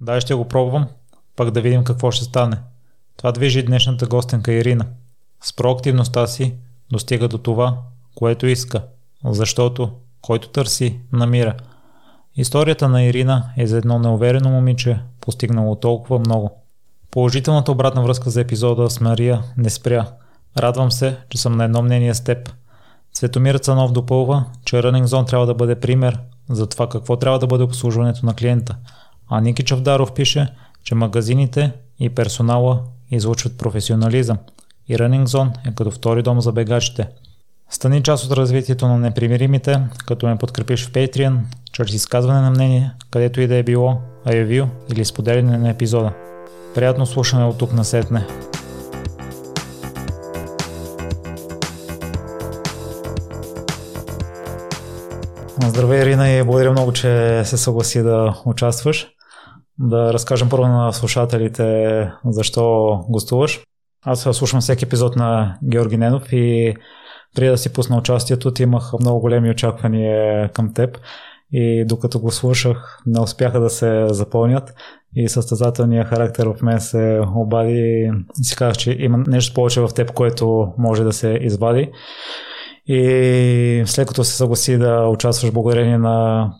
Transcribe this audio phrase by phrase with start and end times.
[0.00, 0.86] Дай ще го пробвам,
[1.36, 2.56] пък да видим какво ще стане.
[3.16, 4.86] Това движи днешната гостенка Ирина.
[5.40, 6.54] С проактивността си
[6.90, 7.78] достига до това,
[8.14, 8.82] което иска,
[9.24, 9.92] защото
[10.22, 11.54] който търси, намира.
[12.36, 16.62] Историята на Ирина е за едно неуверено момиче, постигнало толкова много.
[17.10, 20.06] Положителната обратна връзка за епизода с Мария не спря.
[20.58, 22.52] Радвам се, че съм на едно мнение с теб.
[23.12, 27.46] Светомир Цанов допълва, че Running Zone трябва да бъде пример за това какво трябва да
[27.46, 28.76] бъде обслужването на клиента.
[29.30, 30.48] А Ники Чавдаров пише,
[30.84, 34.38] че магазините и персонала излучват професионализъм
[34.88, 37.08] и Running Zone е като втори дом за бегачите.
[37.70, 41.38] Стани част от развитието на непримиримите, като ме подкрепиш в Patreon,
[41.72, 46.12] чрез изказване на мнение, където и да е било, ревю или споделяне на епизода.
[46.74, 48.26] Приятно слушане от тук на сетне.
[55.66, 59.06] Здравей, Ирина, и благодаря много, че се съгласи да участваш.
[59.78, 63.60] Да разкажем първо на слушателите защо гостуваш.
[64.04, 66.74] Аз слушам всеки епизод на Георги Ненов и
[67.34, 70.98] преди да си пусна участието, ти имах много големи очаквания към теб
[71.52, 74.74] и докато го слушах, не успяха да се запълнят
[75.16, 79.88] и състезателният характер в мен се обади и си казах, че има нещо повече в
[79.94, 81.90] теб, което може да се извади.
[82.86, 86.50] И след като се съгласи да участваш благодарение на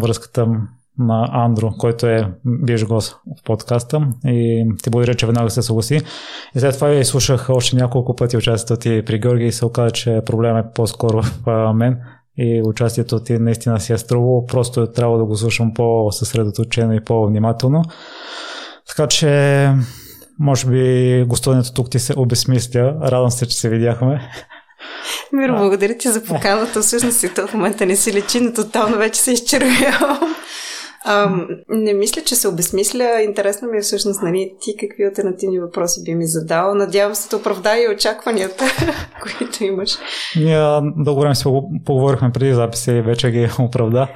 [0.00, 0.48] връзката
[1.00, 6.00] на Андро, който е бивш гост в подкаста и ти благодаря, че веднага се съгласи.
[6.56, 10.22] И след това слушах още няколко пъти участието ти при Георги и се оказа, че
[10.26, 11.96] проблем е по-скоро в мен
[12.38, 17.04] и участието ти наистина си е струвало, просто е трябва да го слушам по-съсредоточено и
[17.04, 17.82] по-внимателно.
[18.88, 19.72] Така че,
[20.38, 22.96] може би гостуването тук ти се обесмисля.
[23.02, 24.30] Радвам се, че се видяхме.
[25.32, 26.80] Миро, благодаря ти за поканата.
[26.80, 30.34] Всъщност и то в момента не си лечи, но тотално вече се изчервявам.
[31.04, 31.36] А,
[31.68, 33.22] не мисля, че се обесмисля.
[33.22, 36.74] Интересно ми е всъщност, нали, ти какви альтернативни въпроси би ми задал.
[36.74, 38.64] Надявам се да оправдая и очакванията,
[39.22, 39.90] които имаш.
[40.36, 41.44] Ние дълго време си
[41.84, 44.08] поговорихме преди записа и вече ги оправда.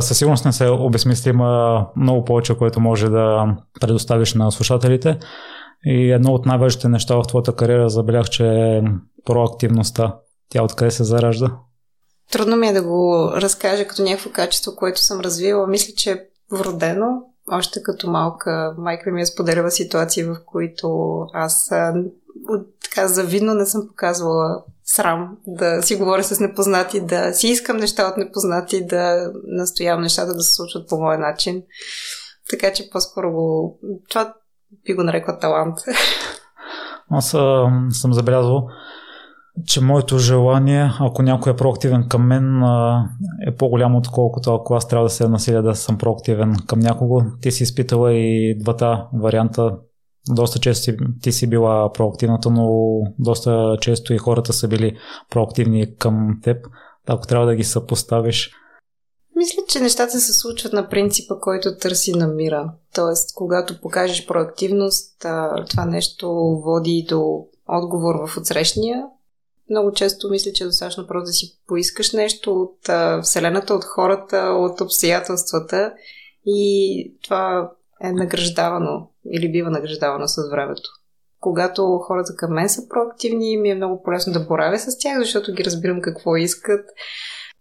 [0.00, 1.30] Със сигурност не се обесмисля.
[1.30, 5.18] Има много повече, което може да предоставиш на слушателите.
[5.86, 8.82] И едно от най-важните неща в твоята кариера забелях, че е
[9.24, 10.16] проактивността.
[10.48, 11.56] Тя откъде се заражда?
[12.30, 15.66] Трудно ми е да го разкажа като някакво качество, което съм развила.
[15.66, 17.22] Мисля, че е вродено.
[17.52, 21.70] Още като малка майка ми е споделяла ситуации, в които аз
[22.82, 28.08] така завидно не съм показвала срам да си говоря с непознати, да си искам неща
[28.08, 31.62] от непознати, да настоявам нещата да се случват по моя начин.
[32.50, 33.78] Така че по-скоро го...
[34.08, 34.34] Това
[34.86, 35.78] би го нарекла талант.
[37.10, 37.30] Аз
[37.90, 38.68] съм забелязал,
[39.66, 42.62] че моето желание, ако някой е проактивен към мен,
[43.46, 47.22] е по-голямо отколкото ако аз трябва да се насиля да съм проактивен към някого.
[47.40, 49.76] Ти си изпитала и двата варианта.
[50.28, 50.92] Доста често
[51.22, 52.68] ти си била проактивната, но
[53.18, 54.96] доста често и хората са били
[55.30, 56.66] проактивни към теб.
[57.06, 58.50] Ако трябва да ги съпоставиш,
[59.36, 62.72] мисля, че нещата се случват на принципа, който търси намира.
[62.94, 65.26] Тоест, когато покажеш проактивност,
[65.70, 66.30] това нещо
[66.64, 69.04] води до отговор в отсрещния
[69.72, 73.84] много често мисля, че е достатъчно просто да си поискаш нещо от а, Вселената, от
[73.84, 75.92] хората, от обстоятелствата
[76.46, 77.70] и това
[78.02, 80.90] е награждавано или бива награждавано с времето.
[81.40, 85.52] Когато хората към мен са проактивни, ми е много полезно да боравя с тях, защото
[85.52, 86.86] ги разбирам какво искат.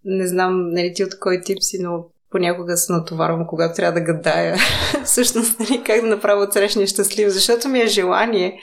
[0.06, 4.06] Не знам, нали ти от кой тип си, но понякога се натоварвам, когато трябва да
[4.06, 4.58] гадая
[5.06, 8.60] всъщност нали, как да направя от срещния щастлив, защото ми е желание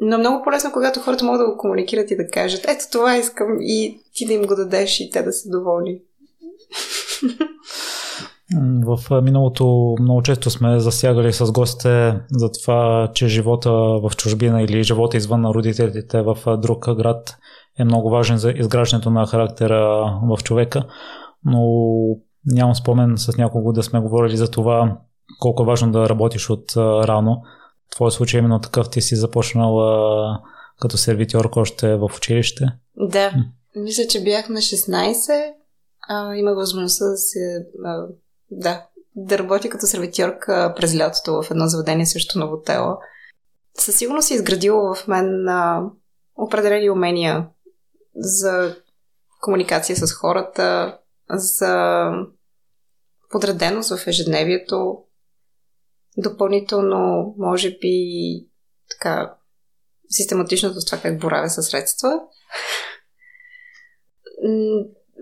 [0.00, 3.56] но много полезно, когато хората могат да го комуникират и да кажат, ето това искам
[3.60, 5.98] и ти да им го дадеш и те да са доволни.
[8.86, 14.82] В миналото много често сме засягали с гостите за това, че живота в чужбина или
[14.82, 17.36] живота извън на родителите в друг град
[17.78, 19.78] е много важен за изграждането на характера
[20.22, 20.82] в човека,
[21.44, 21.60] но
[22.46, 24.96] нямам спомен с някого да сме говорили за това
[25.40, 27.42] колко е важно да работиш от рано
[27.90, 30.40] твой случай е именно такъв, ти си започнал а,
[30.80, 32.64] като сервитьор още в училище.
[32.96, 33.32] Да,
[33.76, 35.52] мисля, че бях на 16.
[36.08, 37.66] А, имах възможността да се...
[37.84, 38.06] А,
[38.50, 38.86] да,
[39.16, 42.96] да работя като сервитьорка през лятото в едно заведение също ново тело.
[43.78, 45.82] Със сигурност се изградило в мен а,
[46.36, 47.46] определени умения
[48.16, 48.76] за
[49.40, 50.98] комуникация с хората,
[51.30, 52.04] за
[53.30, 54.98] подреденост в ежедневието,
[56.18, 57.96] Допълнително, може би,
[58.90, 59.34] така,
[60.08, 62.20] систематичното с това как боравя със средства.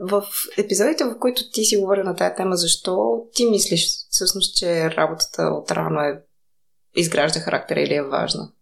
[0.00, 0.24] в
[0.58, 5.42] епизодите, в които ти си говори на тази тема, защо ти мислиш всъщност, че работата
[5.42, 6.22] от рано е
[6.96, 8.52] изгражда характера или е важна?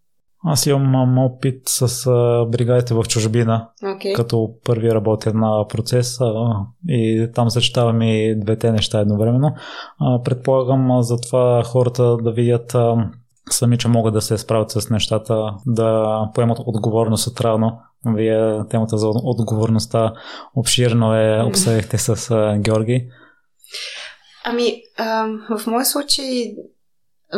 [0.47, 2.05] Аз имам опит с
[2.47, 4.13] бригадите в чужбина, okay.
[4.13, 6.19] като първи работен на процес
[6.89, 9.55] и там съчетаваме и двете неща едновременно.
[10.23, 12.75] Предполагам за това хората да видят
[13.49, 17.79] сами, че могат да се справят с нещата, да поемат отговорност от рано.
[18.05, 20.13] Вие темата за отговорността
[20.55, 23.07] обширно е обсъдихте с Георги.
[24.45, 25.27] Ами, а,
[25.57, 26.55] в моя случай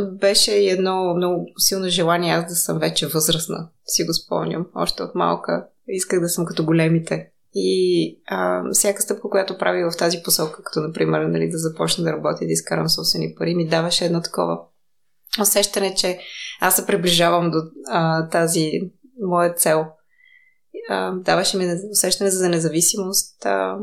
[0.05, 3.69] беше едно много силно желание аз да съм вече възрастна.
[3.85, 4.67] Си го спомням.
[4.75, 7.29] Още от малка исках да съм като големите.
[7.53, 12.11] И а, всяка стъпка, която прави в тази посока, като например нали, да започна да
[12.11, 14.59] работя и да изкарам собствени пари, ми даваше едно такова
[15.41, 16.19] усещане, че
[16.61, 17.57] аз се приближавам до
[17.87, 18.71] а, тази
[19.21, 19.85] моя цел.
[20.89, 23.45] А, даваше ми усещане за независимост.
[23.45, 23.77] А,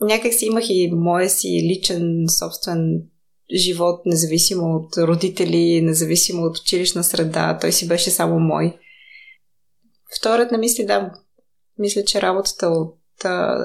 [0.00, 3.02] някак си имах и моя си личен, собствен
[3.56, 7.58] живот, независимо от родители, независимо от училищна среда.
[7.60, 8.78] Той си беше само мой.
[10.20, 11.12] Вторият на мисли, да,
[11.78, 13.56] мисля, че работата от, а,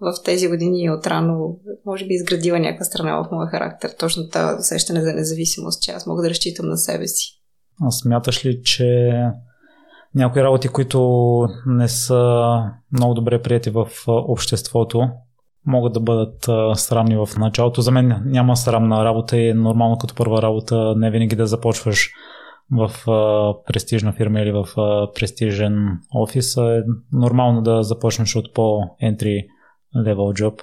[0.00, 3.94] в тези години от рано може би изградила някаква страна в моя характер.
[3.98, 7.42] Точно това усещане за независимост, че аз мога да разчитам на себе си.
[7.82, 9.12] А смяташ ли, че
[10.14, 11.00] някои работи, които
[11.66, 12.44] не са
[12.92, 15.08] много добре прияти в обществото,
[15.66, 16.46] могат да бъдат
[16.78, 17.80] срамни в началото.
[17.80, 22.10] За мен няма срамна работа и е нормално като първа работа не винаги да започваш
[22.70, 26.56] в а, престижна фирма или в а, престижен офис.
[26.56, 26.82] Е
[27.12, 29.46] нормално да започнеш от по-entry
[29.96, 30.62] level job.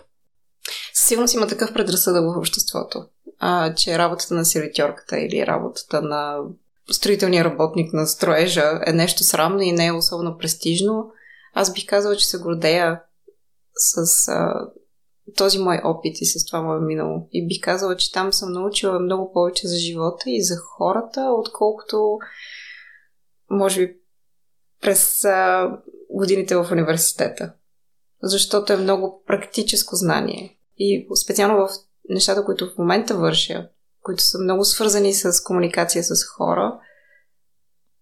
[0.93, 3.05] Сигурно си има такъв предразсъдък в обществото,
[3.39, 6.37] а, че работата на сервитьорката или работата на
[6.91, 11.11] строителния работник на строежа е нещо срамно и не е особено престижно.
[11.53, 13.01] Аз бих казала, че се гордея
[13.75, 14.67] с а,
[15.37, 17.27] този мой опит и с това мое минало.
[17.31, 22.19] И бих казала, че там съм научила много повече за живота и за хората, отколкото
[23.49, 23.97] може би
[24.81, 25.71] през а,
[26.09, 27.53] годините в университета.
[28.23, 30.57] Защото е много практическо знание.
[30.77, 31.69] И специално в
[32.09, 33.69] нещата, които в момента върша,
[34.01, 36.79] които са много свързани с комуникация с хора,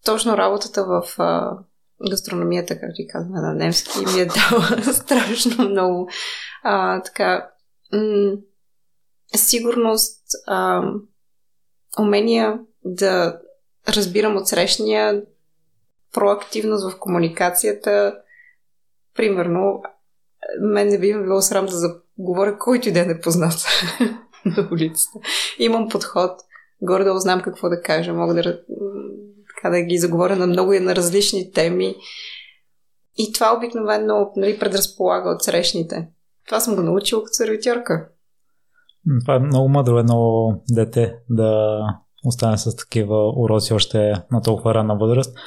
[0.05, 1.57] точно работата в а,
[2.09, 6.09] гастрономията, както и казваме на немски, ми е дала страшно много
[6.63, 7.49] а, така,
[7.93, 8.37] м-
[9.35, 10.83] сигурност, а,
[11.99, 13.39] умения да
[13.89, 15.23] разбирам от срещния,
[16.13, 18.15] проактивност в комуникацията.
[19.15, 19.83] Примерно,
[20.61, 23.53] мен не би било срам да заговоря който и да е непознат
[24.45, 25.19] на улицата.
[25.59, 26.31] Имам подход,
[26.81, 28.61] горе да знам какво да кажа, мога да,
[29.55, 31.95] така, да ги заговоря на много и на различни теми.
[33.17, 36.07] И това обикновено нали, предразполага от срещните.
[36.45, 38.07] Това съм го научила като сервитьорка.
[39.21, 41.79] Това е много мъдро едно дете да
[42.25, 45.37] остане с такива уроци още на толкова ранна възраст.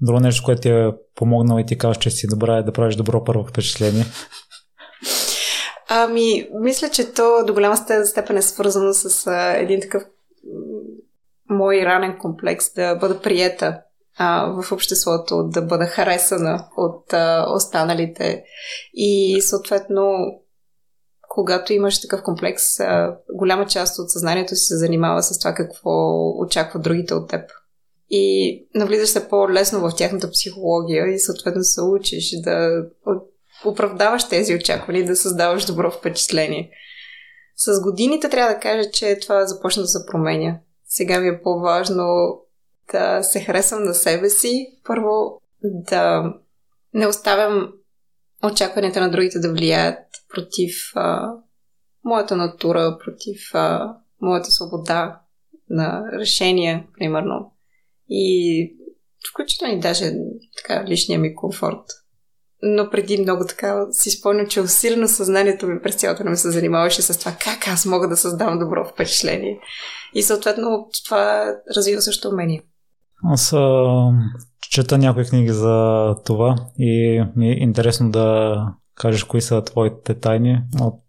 [0.00, 2.96] Друго нещо, което ти е помогнало и ти казваш, че си добра е да правиш
[2.96, 4.04] добро първо впечатление.
[5.88, 10.02] Ами, мисля, че то до голяма степен е свързано с а, един такъв
[11.50, 13.80] мой ранен комплекс да бъда приета
[14.22, 18.44] а, в обществото, да бъда харесана от а, останалите.
[18.94, 20.14] И съответно,
[21.28, 25.90] когато имаш такъв комплекс, а, голяма част от съзнанието си се занимава с това какво
[26.38, 27.50] очакват другите от теб.
[28.10, 32.84] И навлизаш се по-лесно в тяхната психология и съответно се учиш да
[33.64, 36.70] оправдаваш тези очаквания и да създаваш добро впечатление.
[37.56, 40.58] С годините трябва да кажа, че това започна да се променя.
[40.84, 42.06] Сега ми е по-важно
[42.92, 44.66] да се харесвам на себе си.
[44.84, 46.34] Първо да
[46.94, 47.72] не оставям
[48.44, 49.98] очакванията на другите да влияят
[50.34, 51.32] против а,
[52.04, 55.20] моята натура, против а, моята свобода
[55.70, 57.52] на решения, примерно.
[58.08, 58.76] И
[59.30, 60.12] включително и даже
[60.56, 61.84] така личния ми комфорт.
[62.62, 67.02] Но преди много така си спомням, че усилено съзнанието ми през цялото време се занимаваше
[67.02, 69.60] с това как аз мога да създам добро впечатление.
[70.14, 72.62] И съответно това развива също умение.
[73.24, 73.86] Аз а,
[74.70, 78.56] чета някои книги за това и ми е интересно да
[78.94, 80.62] кажеш кои са твоите тайни,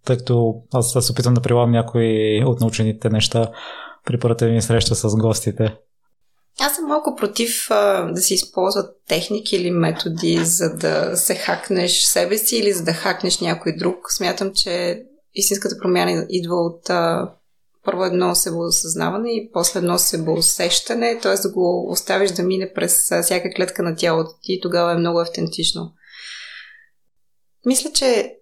[0.06, 3.52] тъй като аз се опитам да прилагам някои от научените неща
[4.06, 5.76] при първата ми среща с гостите.
[6.60, 12.02] Аз съм малко против а, да се използват техники или методи, за да се хакнеш
[12.02, 13.96] себе си или за да хакнеш някой друг.
[14.10, 15.04] Смятам, че
[15.34, 17.32] истинската промяна идва от а,
[17.84, 21.36] първо едно себеосъзнаване и после едно себеусещане, т.е.
[21.36, 25.94] да го оставиш да мине през всяка клетка на тялото ти тогава е много автентично.
[27.66, 28.38] Мисля, че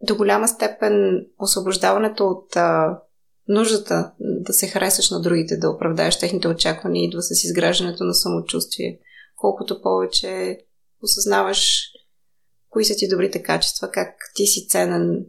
[0.00, 2.98] до голяма степен освобождаването от а,
[3.48, 8.98] нуждата да се харесаш на другите, да оправдаеш техните очаквания, идва с изграждането на самочувствие.
[9.36, 10.58] Колкото повече
[11.02, 11.82] осъзнаваш
[12.70, 15.26] кои са ти добрите качества, как ти си ценен,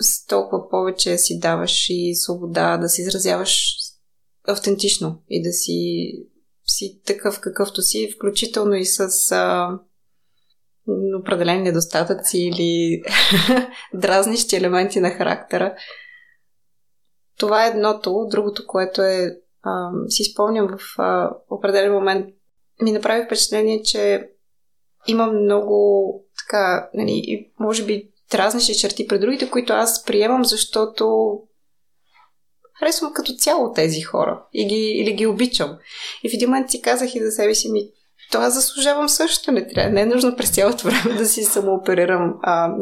[0.00, 3.76] с толкова повече си даваш и свобода да се изразяваш
[4.48, 6.10] автентично и да си,
[6.64, 9.68] си такъв какъвто си, включително и с а,
[11.20, 13.02] определени недостатъци или
[13.94, 15.76] дразнищи елементи на характера.
[17.38, 18.26] Това е едното.
[18.30, 22.26] Другото, което е, а, си спомням в а, определен момент,
[22.82, 24.30] ми направи впечатление, че
[25.06, 31.34] има много така, нали, може би дразнещи черти пред другите, които аз приемам, защото
[32.78, 35.76] харесвам като цяло тези хора и ги, или ги обичам.
[36.22, 37.80] И в един момент си казах и за себе си ми,
[38.32, 39.52] това заслужавам също.
[39.52, 42.74] Не, трябва, не е нужно през цялото време да си самооперирам а,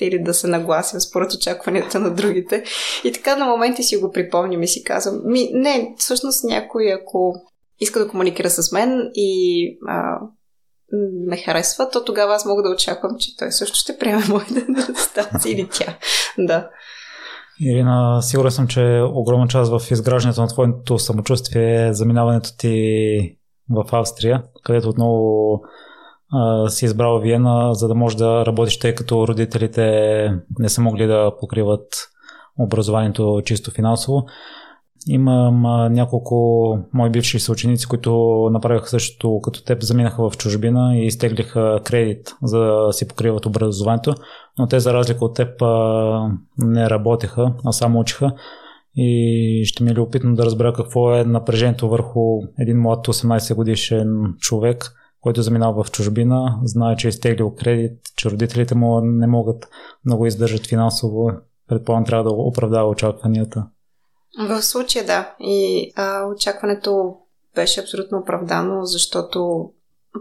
[0.00, 2.64] или да се нагласям според очакванията на другите.
[3.04, 7.34] И така на моменти си го припомням и си казвам, ми, не, всъщност някой, ако
[7.80, 10.18] иска да комуникира с мен и а,
[11.26, 15.50] ме харесва, то тогава аз мога да очаквам, че той също ще приеме моите недостатъци
[15.50, 15.96] или тя.
[16.38, 16.68] Да.
[17.60, 23.38] Ирина, сигурен съм, че огромна част в изграждането на твоето самочувствие е заминаването ти
[23.70, 25.60] в Австрия, където отново
[26.32, 29.82] а, си избрал Виена, за да можеш да работиш, тъй като родителите
[30.58, 31.86] не са могли да покриват
[32.58, 34.26] образованието чисто финансово.
[35.06, 41.06] Имам а, няколко мои бивши съученици, които направиха същото като теб, заминаха в чужбина и
[41.06, 44.14] изтеглиха кредит, за да си покриват образованието,
[44.58, 48.32] но те за разлика от теб а, не работеха, а само учиха.
[48.96, 54.34] И ще ми е любопитно да разбера какво е напрежението върху един млад 18 годишен
[54.38, 59.68] човек, който заминава в чужбина, знае, че е изтеглил кредит, че родителите му не могат
[60.04, 61.30] много издържат финансово.
[61.68, 63.66] Предполагам, трябва да оправдава очакванията.
[64.38, 65.34] В случая да.
[65.40, 67.16] И а, очакването
[67.54, 69.70] беше абсолютно оправдано, защото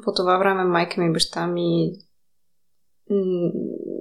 [0.04, 1.94] по това време майка ми и баща ми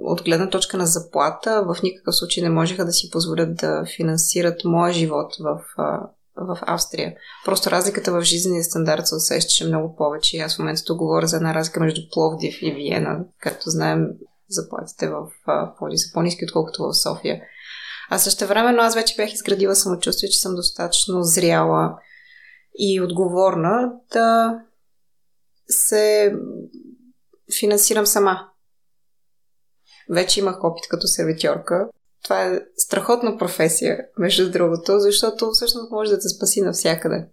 [0.01, 4.61] от гледна точка на заплата в никакъв случай не можеха да си позволят да финансират
[4.65, 5.61] моя живот в,
[6.35, 7.15] в Австрия.
[7.45, 10.37] Просто разликата в жизнения стандарт се усещаше много повече.
[10.37, 13.25] Аз в момента тук говоря за една разлика между Пловдив и Виена.
[13.39, 14.07] Както знаем,
[14.49, 15.27] заплатите в
[15.77, 17.41] Пловдив са по-низки, отколкото в София.
[18.13, 21.95] А също времено аз вече бях изградила самочувствие, че съм достатъчно зряла
[22.79, 24.59] и отговорна да
[25.69, 26.35] се
[27.59, 28.49] финансирам сама.
[30.09, 31.87] Вече имах опит като сервитьорка.
[32.23, 37.27] Това е страхотна професия, между другото, защото всъщност може да те спаси навсякъде.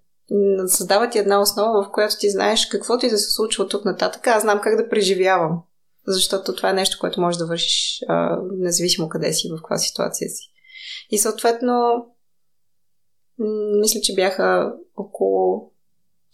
[0.66, 4.26] Създава ти една основа, в която ти знаеш каквото и да се случва тук нататък.
[4.26, 5.62] Аз знам как да преживявам.
[6.06, 10.30] Защото това е нещо, което можеш да вършиш а, независимо къде си, в каква ситуация
[10.30, 10.50] си.
[11.11, 12.07] И съответно,
[13.81, 15.71] мисля, че бяха около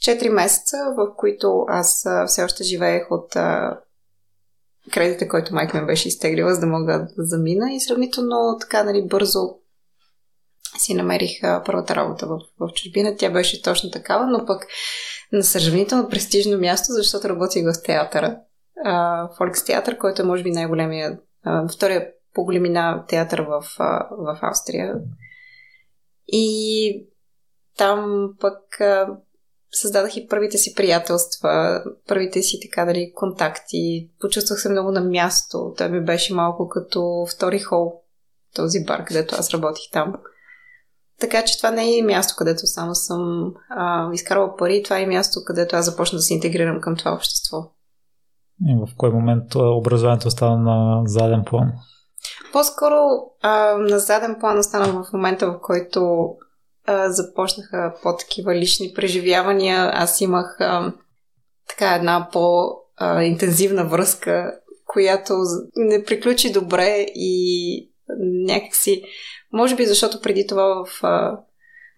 [0.03, 3.81] 4 месеца, в които аз все още живеех от а,
[4.93, 9.07] кредита, който майка ми беше изтеглила, за да мога да замина и сравнително така, нали,
[9.07, 9.41] бързо
[10.79, 13.17] си намерих а, първата работа в, в чужбина.
[13.17, 14.67] Тя беше точно такава, но пък
[15.33, 18.39] на сравнително престижно място, защото работих в театъра.
[19.37, 23.65] Фоликс театър, който е може би най-големия, а, втория по големина театър в,
[24.11, 24.95] в Австрия.
[26.29, 27.09] И
[27.79, 28.59] там пък
[29.73, 34.11] създадах и първите си приятелства, първите си така дали контакти.
[34.21, 35.75] Почувствах се много на място.
[35.79, 38.01] Той ми беше малко като втори хол,
[38.55, 40.15] този бар, където аз работих там.
[41.21, 45.41] Така че това не е място, където само съм а, изкарвала пари, това е място,
[45.47, 47.57] където аз започна да се интегрирам към това общество.
[48.69, 51.73] И в кой момент образованието стана на заден план?
[52.53, 52.97] По-скоро
[53.43, 56.29] а, на заден план остана в момента, в който
[56.87, 59.91] а, започнаха по-такива лични преживявания.
[59.93, 60.93] Аз имах а,
[61.69, 65.35] така една по-интензивна връзка, която
[65.77, 67.91] не приключи добре и
[68.47, 69.03] някакси,
[69.53, 71.39] може би защото преди това в а,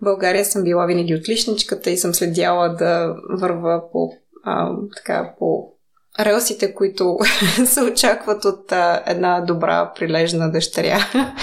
[0.02, 4.12] България съм била винаги отличничката и съм следяла да върва по,
[4.44, 5.77] а, така, по
[6.20, 7.18] релсите, които
[7.66, 10.98] се очакват от а, една добра, прилежна дъщеря.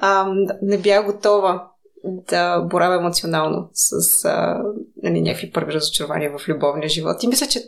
[0.00, 0.32] а,
[0.62, 1.68] не бях готова
[2.04, 4.62] да боравя емоционално с а,
[5.02, 7.22] нали, някакви първи разочарования в любовния живот.
[7.22, 7.62] И мисля, че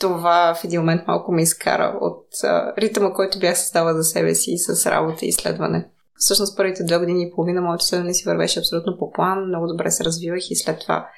[0.00, 4.34] това в един момент малко ме изкара от а, ритъма, който бях създала за себе
[4.34, 5.88] си с работа и изследване.
[6.16, 9.90] Всъщност първите две години и половина моето изследване си вървеше абсолютно по план, много добре
[9.90, 11.08] се развивах и след това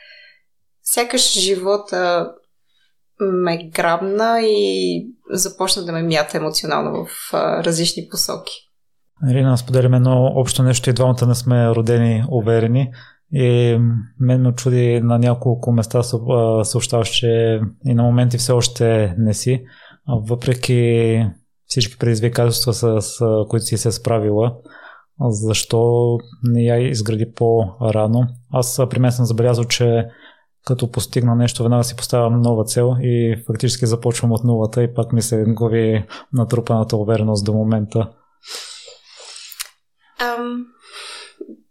[0.83, 2.33] сякаш живота
[3.21, 8.53] ме грабна и започна да ме мята емоционално в а, различни посоки.
[9.31, 12.93] Ирина, споделяме едно общо нещо и двамата не сме родени уверени.
[13.33, 13.79] И
[14.21, 16.03] мен ме чуди на няколко места
[16.65, 19.65] съобщаваш, че и на моменти все още не си.
[20.29, 21.23] Въпреки
[21.67, 23.19] всички предизвикателства, с
[23.49, 24.57] които си се справила,
[25.21, 28.27] защо не я изгради по-рано?
[28.53, 30.07] Аз при мен съм забелязал, че
[30.67, 35.13] като постигна нещо, веднага си поставям нова цел и фактически започвам от нулата и пак
[35.13, 38.11] ми се губи натрупаната увереност до момента.
[40.21, 40.65] Um,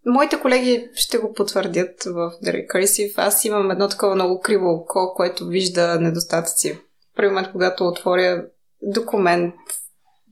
[0.05, 3.13] моите колеги ще го потвърдят в The Recursive.
[3.17, 6.79] Аз имам едно такова много криво око, което вижда недостатъци.
[7.15, 8.45] При момент, когато отворя
[8.81, 9.55] документ,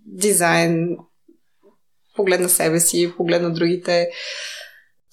[0.06, 0.98] дизайн,
[2.16, 4.10] погледна себе си, погледна другите,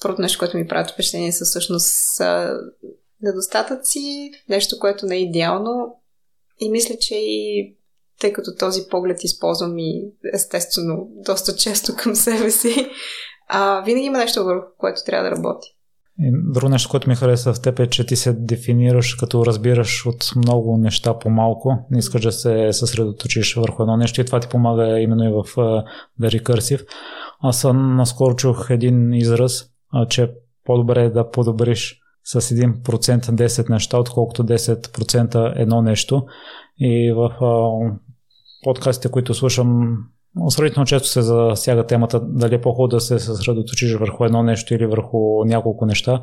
[0.02, 2.20] първото нещо, което ми прави впечатление са всъщност
[3.22, 5.94] недостатъци, нещо, което не е идеално.
[6.60, 7.74] И мисля, че и
[8.20, 12.90] тъй като този поглед използвам и естествено доста често към себе си,
[13.48, 15.74] а, винаги има нещо върху което трябва да работи.
[16.20, 20.06] И друго нещо, което ми хареса в теб е, че ти се дефинираш като разбираш
[20.06, 21.86] от много неща по-малко.
[21.90, 25.54] Не искаш да се съсредоточиш върху едно нещо и това ти помага именно и в
[26.20, 26.86] The Recursive.
[27.42, 29.64] Аз наскоро чух един израз,
[30.08, 30.30] че е
[30.64, 32.00] по-добре да подобриш
[32.32, 36.26] с 1% 10 неща, отколкото 10% едно нещо.
[36.78, 37.94] И в uh,
[38.64, 39.96] подкастите, които слушам,
[40.48, 44.86] сравнително често се засяга темата дали е по-хубаво да се съсредоточиш върху едно нещо или
[44.86, 46.22] върху няколко неща.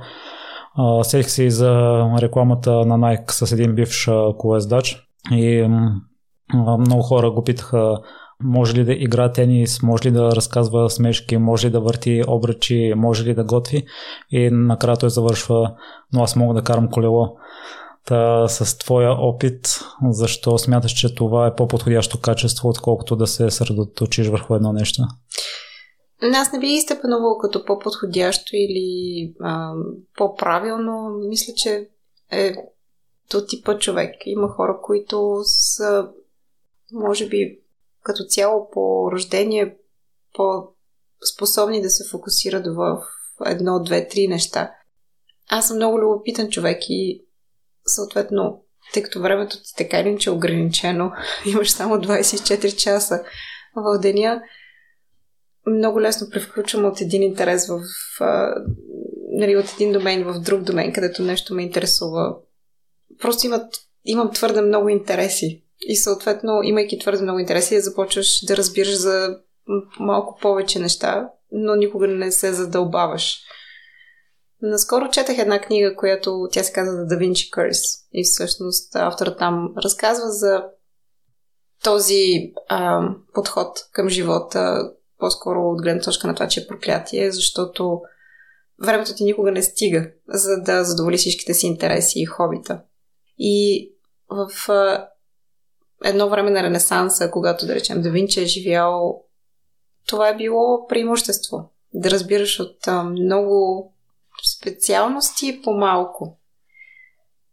[1.03, 4.97] Седих се и за рекламата на Nike с един бивш колездач
[5.31, 5.67] и
[6.53, 7.97] много хора го питаха
[8.43, 12.93] може ли да игра тенис, може ли да разказва смешки, може ли да върти обръчи,
[12.95, 13.85] може ли да готви
[14.31, 15.75] и накрая той завършва,
[16.13, 17.37] но аз мога да карам колело.
[18.05, 24.27] Та, с твоя опит, защо смяташ, че това е по-подходящо качество, отколкото да се съсредоточиш
[24.27, 25.03] върху едно нещо?
[26.33, 29.73] Аз не би изтъпнувал като по-подходящо или а,
[30.17, 31.09] по-правилно.
[31.27, 31.87] Мисля, че
[32.31, 32.53] е
[33.29, 34.15] то типа човек.
[34.25, 36.07] Има хора, които са,
[36.93, 37.59] може би,
[38.05, 39.77] като цяло по рождение
[40.33, 43.01] по-способни да се фокусират в
[43.45, 44.71] едно, две, три неща.
[45.49, 47.25] Аз съм много любопитен човек и
[47.85, 48.63] съответно,
[48.93, 51.11] тъй като времето ти така или че е ограничено,
[51.45, 53.23] имаш само 24 часа
[53.75, 54.41] в деня,
[55.67, 57.79] много лесно превключвам от един интерес в
[59.31, 62.35] нали, от един домен в друг домен, където нещо ме интересува.
[63.21, 63.73] Просто имат,
[64.05, 65.64] имам твърде много интереси.
[65.87, 69.37] И съответно, имайки твърде много интереси, започваш да разбираш за
[69.99, 73.39] малко повече неща, но никога не се задълбаваш.
[74.61, 77.99] Наскоро четах една книга, която тя се казва The Da Vinci Curse.
[78.13, 80.63] И всъщност авторът там разказва за
[81.83, 88.01] този а, подход към живота, по-скоро от гледна точка на това, че е проклятие, защото
[88.85, 92.81] времето ти никога не стига, за да задоволи всичките си интереси и хобита.
[93.37, 93.89] И
[94.29, 95.07] в а,
[96.05, 99.23] едно време на Ренесанса, когато, да речем, Да Винчи е живял,
[100.07, 101.71] това е било преимущество.
[101.93, 103.93] Да разбираш от много
[104.57, 106.37] специалности по-малко.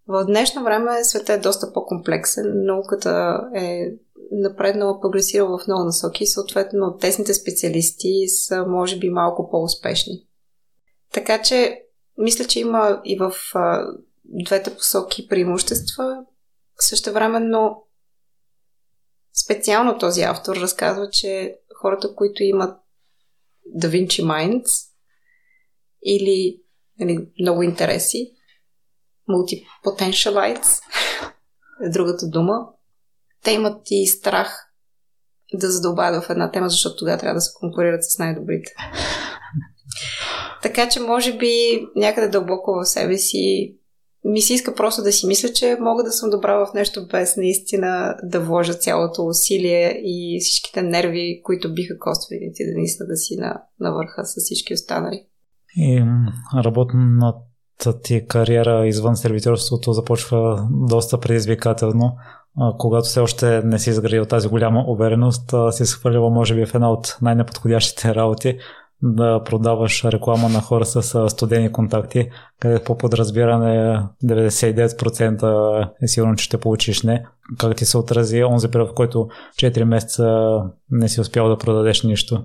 [0.09, 2.53] В днешно време света е доста по-комплексен.
[2.55, 3.87] Науката е
[4.33, 10.27] напреднала, прогресирала в много насоки и съответно тесните специалисти са може би малко по-успешни.
[11.13, 11.83] Така че
[12.19, 13.87] мисля, че има и в а,
[14.25, 16.25] двете посоки преимущества.
[16.81, 17.83] Също времено
[19.45, 22.79] специално този автор разказва, че хората, които имат
[23.77, 24.89] Da Vinci Minds
[26.03, 26.63] или
[26.99, 28.33] нали, много интереси.
[29.29, 30.81] Multipotentialites
[31.85, 32.55] е другата дума.
[33.45, 34.69] Те имат и страх
[35.55, 38.73] да задълбават в една тема, защото тогава трябва да се конкурират с най-добрите.
[40.63, 43.77] Така че, може би, някъде дълбоко в себе си
[44.25, 47.37] ми се иска просто да си мисля, че мога да съм добра в нещо без
[47.37, 53.17] наистина да вложа цялото усилие и всичките нерви, които биха коствали ти да наистина да
[53.17, 55.27] си на, на върха с всички останали.
[55.77, 56.05] И
[56.65, 62.17] работната ти кариера извън сервиторството започва доста предизвикателно.
[62.79, 66.93] Когато все още не си изградил тази голяма увереност, си схвърлила може би в една
[66.93, 68.59] от най-неподходящите работи
[69.03, 76.45] да продаваш реклама на хора с студени контакти, където по подразбиране 99% е сигурно, че
[76.45, 77.27] ще получиш не.
[77.59, 80.55] Как ти се отрази онзи период, в който 4 месеца
[80.91, 82.45] не си успял да продадеш нищо?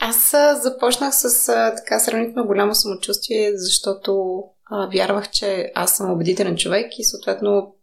[0.00, 6.98] Аз започнах с така сравнително голямо самочувствие, защото а, вярвах, че аз съм убедителен човек
[6.98, 7.74] и съответно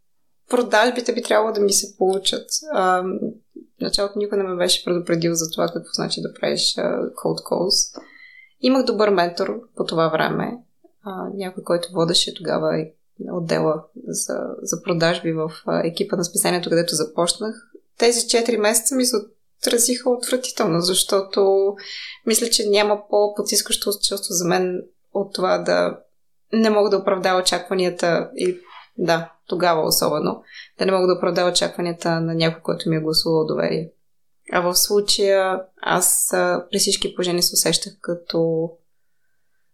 [0.49, 2.49] продажбите би трябвало да ми се получат.
[2.71, 3.03] А,
[3.81, 8.01] началото никой не ме беше предупредил за това какво значи да правиш а, cold calls.
[8.62, 10.57] Имах добър ментор по това време.
[11.03, 12.86] А, някой, който водеше тогава
[13.31, 17.55] отдела за, за продажби в а, екипа на списанието, където започнах.
[17.97, 19.15] Тези 4 месеца ми се
[19.62, 21.73] отразиха отвратително, защото
[22.25, 24.81] мисля, че няма по-потискащо чувство за мен
[25.13, 25.99] от това да
[26.53, 28.57] не мога да оправдая очакванията и
[28.97, 30.43] да, тогава особено,
[30.79, 33.89] да не мога да оправдая очакванията на някой, който ми е гласувал доверие.
[34.51, 36.27] А в случая аз
[36.71, 38.69] при всички положения се усещах като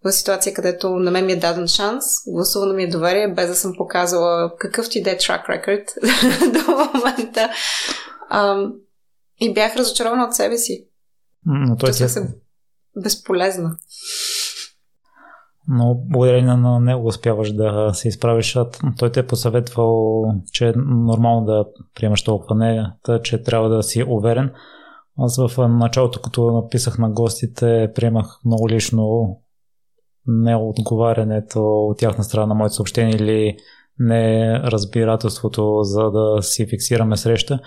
[0.05, 3.55] в ситуация, където на мен ми е даден шанс, гласувано ми е доверие, без да
[3.55, 5.93] съм показала какъв ти де трак рекорд
[6.53, 7.49] до момента.
[8.29, 8.73] Ам,
[9.39, 10.87] и бях разочарована от себе си.
[11.45, 12.27] Но той Чувствах се
[13.03, 13.77] безполезна.
[15.67, 18.57] Но благодарение на него успяваш да се изправиш.
[18.99, 22.85] Той те е посъветвал, че е нормално да приемаш толкова не,
[23.23, 24.51] че трябва да си уверен.
[25.17, 29.37] Аз в началото, като написах на гостите, приемах много лично
[30.27, 33.57] неотговарянето от тяхна страна на моите съобщения или
[33.99, 37.59] неразбирателството, за да си фиксираме среща.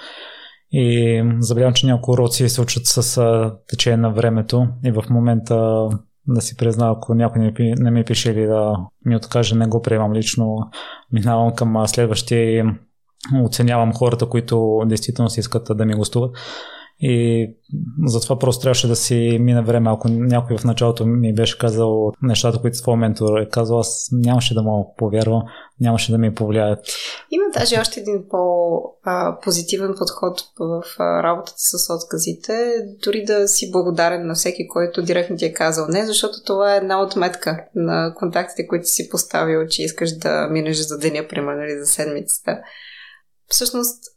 [0.71, 3.21] И забелявам, че някои уроци се учат с
[3.69, 5.89] течение на времето и в момента
[6.29, 9.83] да си призна, ако някой не, не ми пише или да ми откаже, не го
[9.83, 10.59] приемам лично.
[11.13, 12.65] Минавам към следващия и
[13.45, 16.37] оценявам хората, които действително си искат да ми гостуват.
[17.01, 17.47] И
[18.07, 19.91] затова просто трябваше да си мине време.
[19.91, 24.55] Ако някой в началото ми беше казал нещата, които твой ментор е казал, аз нямаше
[24.55, 25.43] да му повярвам,
[25.81, 26.79] нямаше да ми повлияят.
[27.31, 32.53] Има даже още един по-позитивен подход в работата с отказите.
[33.05, 36.79] Дори да си благодарен на всеки, който директно ти е казал не, защото това е
[36.79, 41.79] една отметка на контактите, които си поставил, че искаш да минеш за деня, примерно, или
[41.79, 42.59] за седмицата.
[43.49, 44.16] Всъщност,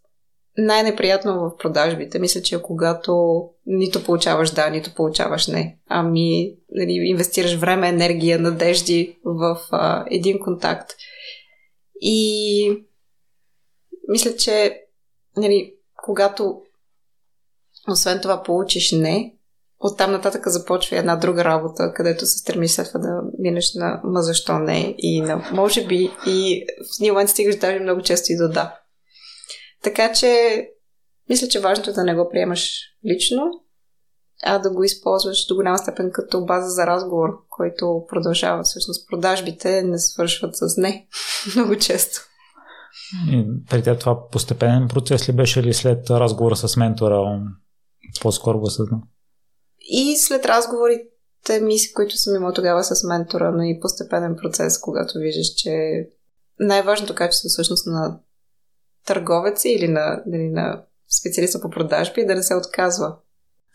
[0.66, 5.80] най-неприятно в продажбите, мисля, че е когато нито получаваш да, нито получаваш не.
[5.88, 10.92] Ами нали, инвестираш време, енергия, надежди в а, един контакт.
[12.02, 12.84] И
[14.08, 14.82] мисля, че
[15.38, 16.62] нали, когато
[17.92, 19.34] освен това получиш не,
[19.80, 24.22] оттам нататък започва една друга работа, където се стремиш след това да минеш на ма
[24.22, 28.38] защо не и на може би и в един момент стигаш даже много често и
[28.38, 28.80] до да.
[29.84, 30.64] Така че,
[31.30, 33.44] мисля, че важното е да не го приемаш лично,
[34.44, 38.64] а да го използваш до голяма степен като база за разговор, който продължава.
[38.64, 41.08] Всъщност продажбите не свършват с не
[41.56, 42.22] много често.
[43.32, 47.42] И при теб това постепенен процес ли беше ли след разговора с ментора?
[48.22, 48.98] По-скоро го съзна.
[49.80, 55.20] И след разговорите ми, които съм имал тогава с ментора, но и постепенен процес, когато
[55.20, 56.06] виждаш, че
[56.60, 58.20] най-важното качество всъщност на
[59.10, 60.82] търговеца или на, или на
[61.20, 63.16] специалиста по продажби да не се отказва.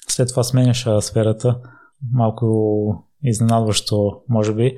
[0.09, 1.59] След това сменяш сферата,
[2.13, 4.77] малко изненадващо, може би.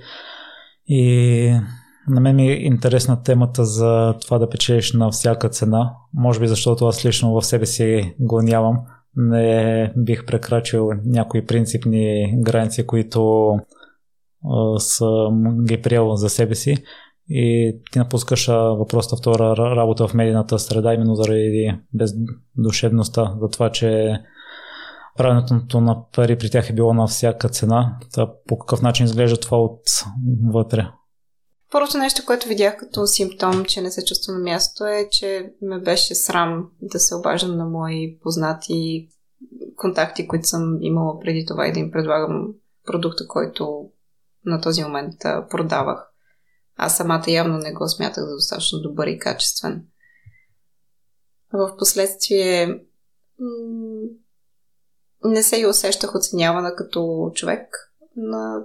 [0.87, 1.61] И
[2.09, 5.95] на мен ми е интересна темата за това да печелиш на всяка цена.
[6.15, 8.79] Може би защото аз лично в себе си го нямам.
[9.17, 13.53] Не бих прекрачил някои принципни граници, които
[14.79, 16.77] съм ги приел за себе си
[17.29, 24.19] и ти напускаш въпросата втора работа в медийната среда, именно заради бездушевността, за това, че
[25.17, 27.99] правенето на пари при тях е било на всяка цена.
[28.15, 29.83] Та по какъв начин изглежда това от
[30.53, 30.89] вътре?
[31.73, 35.79] Първото нещо, което видях като симптом, че не се чувствам на място е, че ме
[35.79, 39.09] беше срам да се обаждам на мои познати
[39.77, 42.49] контакти, които съм имала преди това и да им предлагам
[42.87, 43.89] продукта, който
[44.45, 45.15] на този момент
[45.51, 46.13] продавах.
[46.77, 49.85] Аз самата явно не го смятах за достатъчно добър и качествен.
[51.53, 52.81] В последствие
[55.25, 58.65] не се и усещах оценявана като човек на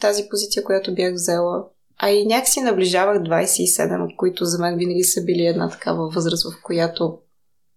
[0.00, 1.64] тази позиция, която бях взела.
[1.98, 6.52] А и някакси наближавах 27, от които за мен винаги са били една такава възраст,
[6.52, 7.18] в която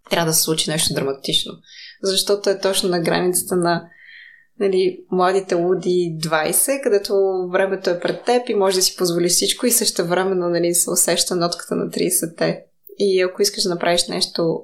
[0.10, 1.54] трябва да се случи нещо драматично.
[2.04, 3.90] Защото е точно на границата на
[4.60, 7.14] нали, младите луди 20, където
[7.52, 10.92] времето е пред теб и може да си позволиш всичко и също времено нали, се
[10.92, 12.64] усеща нотката на 30-те.
[13.00, 14.64] И ако искаш да направиш нещо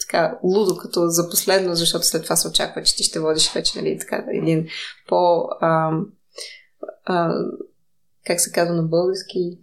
[0.00, 3.78] така лудо като за последно, защото след това се очаква, че ти ще водиш вече
[3.78, 4.66] нали, така, един
[5.08, 5.48] по...
[5.60, 5.90] А,
[7.04, 7.34] а,
[8.26, 9.58] как се казва на български?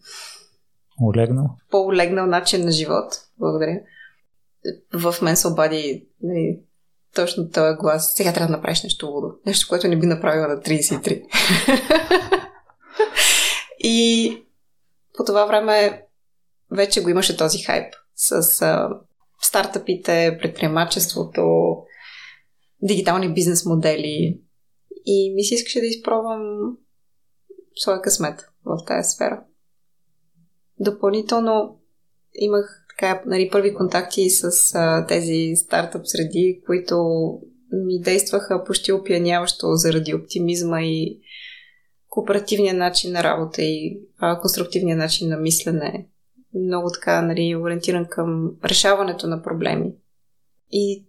[1.03, 1.49] Олегнал.
[1.71, 3.13] По-олегнал начин на живот.
[3.39, 3.79] Благодаря.
[4.93, 6.59] В мен се обади нали,
[7.17, 8.13] точно този глас.
[8.15, 9.27] Сега трябва да направиш нещо лудо.
[9.45, 11.23] Нещо, което не би направила на 33.
[13.79, 14.37] и
[15.17, 16.05] по това време
[16.71, 17.93] вече го имаше този хайп.
[18.15, 18.89] с а,
[19.41, 21.43] стартъпите, предприемачеството,
[22.81, 24.41] дигитални бизнес модели.
[25.05, 26.41] И ми се искаше да изпробвам
[27.75, 29.43] своя късмет в тази сфера.
[30.79, 31.79] Допълнително
[32.33, 37.05] имах така, нали, първи контакти с а, тези стартъп среди, които
[37.71, 41.19] ми действаха почти опияняващо заради оптимизма и
[42.09, 46.07] кооперативния начин на работа и а, конструктивния начин на мислене.
[46.53, 49.93] Много така, нали, ориентиран към решаването на проблеми.
[50.71, 51.05] И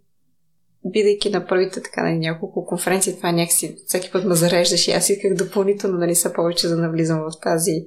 [0.85, 4.93] бидейки на първите така на нали, няколко конференции, това някакси всеки път ме зареждаш и
[4.93, 7.85] аз исках допълнително нали, са повече да навлизам в тази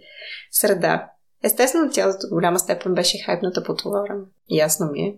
[0.52, 1.12] среда.
[1.44, 4.22] Естествено, тя до голяма степен беше хайпната по това време.
[4.50, 5.18] Ясно ми е.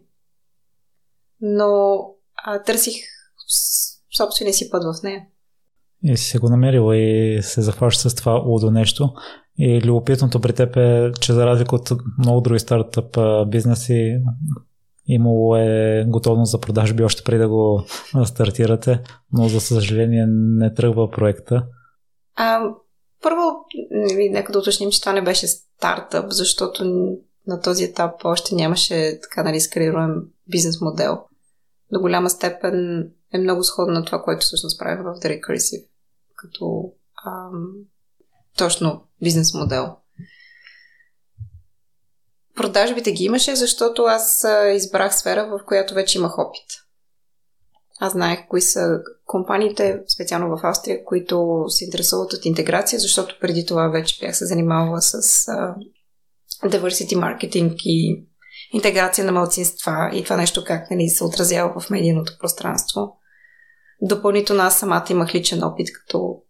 [1.42, 2.00] Но
[2.36, 2.96] а, търсих
[4.18, 5.26] собствения си път в нея.
[6.04, 9.14] И си се го намерила и се захваща с това лудо нещо.
[9.58, 14.20] И любопитното при теб е, че за разлика от много други стартъп бизнеси,
[15.06, 17.84] имало е готовност за продажби още преди да го
[18.26, 19.00] стартирате,
[19.34, 21.66] но за съжаление не тръгва проекта.
[22.36, 22.62] А,
[23.22, 23.42] първо,
[24.30, 25.48] нека да уточним, че това не беше
[25.84, 26.84] стартъп, защото
[27.48, 30.16] на този етап още нямаше така нали скалируем
[30.48, 31.24] бизнес модел.
[31.92, 35.88] До голяма степен е много сходно на това, което всъщност правим в The Recursive,
[36.36, 36.92] като
[37.26, 37.74] ам,
[38.58, 39.96] точно бизнес модел.
[42.56, 46.83] Продажбите ги имаше, защото аз избрах сфера, в която вече имах опит.
[48.00, 53.66] Аз знаех кои са компаниите, специално в Австрия, които се интересуват от интеграция, защото преди
[53.66, 55.76] това вече бях се занимавала с uh,
[56.66, 58.26] diversity marketing и
[58.74, 63.18] интеграция на малцинства и това нещо как нали, се отразява в медийното пространство.
[64.02, 66.42] Допълнително аз самата имах личен опит като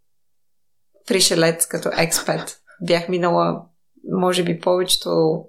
[1.07, 2.57] пришелец, като експет.
[2.81, 3.65] Бях минала,
[4.11, 5.43] може би, повечето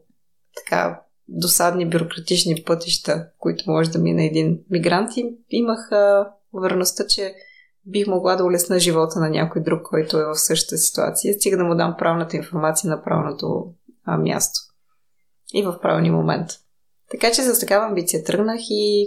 [0.57, 5.17] така досадни бюрократични пътища, които може да мине един мигрант.
[5.17, 5.89] И имах
[6.53, 7.35] увереността, че
[7.87, 11.65] бих могла да улесна живота на някой друг, който е в същата ситуация, стига да
[11.65, 14.61] му дам правилната информация на правилното а, място.
[15.55, 16.51] И в правилния момент.
[17.11, 19.07] Така че с такава амбиция тръгнах и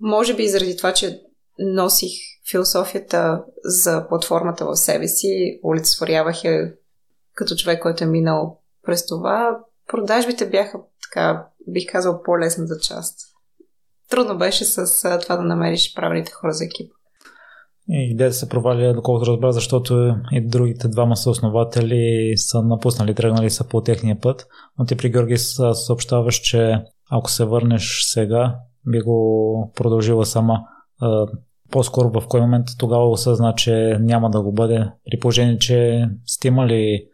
[0.00, 1.20] може би заради това, че
[1.58, 2.12] носих
[2.50, 6.74] философията за платформата в себе си, олицетворявах я
[7.34, 13.18] като човек, който е минал през това, продажбите бяха така, бих казал, по-лесната част.
[14.10, 16.94] Трудно беше с това да намериш правилните хора за екипа.
[17.88, 23.50] И идеята се проваля, доколкото разбра, защото и другите двама са основатели са напуснали, тръгнали
[23.50, 24.46] са по техния път.
[24.78, 25.36] Но ти при Георги
[25.72, 30.60] съобщаваш, че ако се върнеш сега, би го продължила сама.
[31.70, 36.48] По-скоро в кой момент тогава осъзна, че няма да го бъде, при положение, че сте
[36.48, 37.06] имали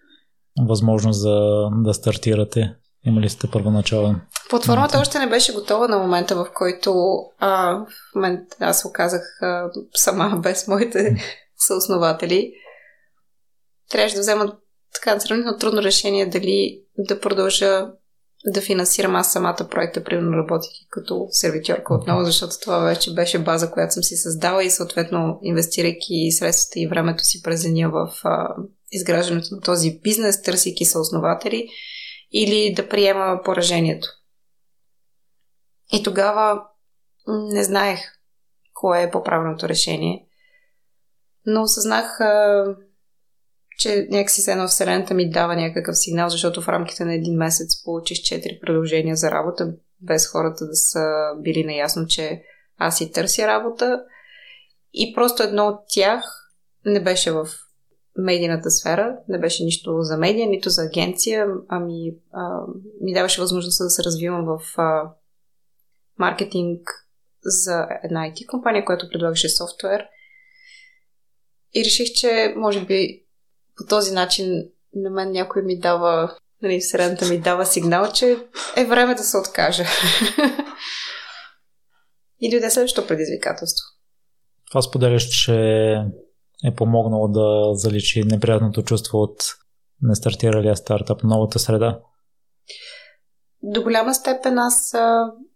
[0.69, 2.75] възможност за да стартирате?
[3.07, 4.21] Има ли сте първоначален?
[4.51, 6.95] Платформата още не беше готова на момента, в който
[7.39, 11.17] а, в момент аз се оказах а, сама без моите
[11.57, 12.53] съоснователи.
[13.91, 14.53] Трябваше да взема
[14.95, 17.87] така сравнително трудно решение дали да продължа
[18.45, 23.71] да финансирам аз самата проекта, примерно работейки като сервитьорка отново, защото това вече беше база,
[23.71, 28.55] която съм си създала и съответно инвестирайки средствата и времето си през деня в а,
[28.91, 31.69] изграждането на този бизнес, търсейки съоснователи
[32.33, 34.09] или да приема поражението.
[35.93, 36.63] И тогава
[37.29, 38.01] не знаех
[38.75, 40.27] кое е по-правилното решение,
[41.47, 42.19] но осъзнах,
[43.81, 47.83] че някакси се едно Вселената ми дава някакъв сигнал, защото в рамките на един месец
[47.85, 51.05] получих 4 предложения за работа, без хората да са
[51.39, 52.43] били наясно, че
[52.77, 54.03] аз си търся работа.
[54.93, 56.25] И просто едно от тях
[56.87, 57.49] не беше в
[58.17, 59.17] медийната сфера.
[59.29, 62.61] Не беше нищо за медия, нито за агенция, ами а,
[63.01, 65.13] ми даваше възможността да се развивам в а,
[66.19, 66.81] маркетинг
[67.43, 70.05] за една IT компания, която предлагаше софтуер.
[71.75, 73.25] И реших, че може би
[73.77, 78.39] по този начин на мен някой ми дава, нали, средната ми дава сигнал, че
[78.77, 79.85] е време да се откажа.
[82.41, 83.85] И дойде следващото предизвикателство.
[84.71, 85.55] Това споделяш, че
[86.65, 89.37] е помогнало да заличи неприятното чувство от
[90.03, 92.01] нестартиралия стартъп, новата среда?
[93.63, 94.95] До голяма степен аз,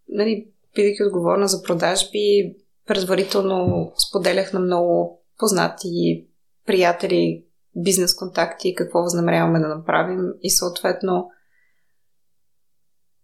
[0.08, 2.54] нали, бидейки отговорна за продажби,
[2.86, 6.26] предварително споделях на много познати
[6.66, 7.44] приятели,
[7.76, 11.30] бизнес контакти, какво възнамеряваме да направим и съответно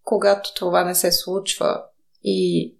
[0.03, 1.83] когато това не се случва
[2.23, 2.75] и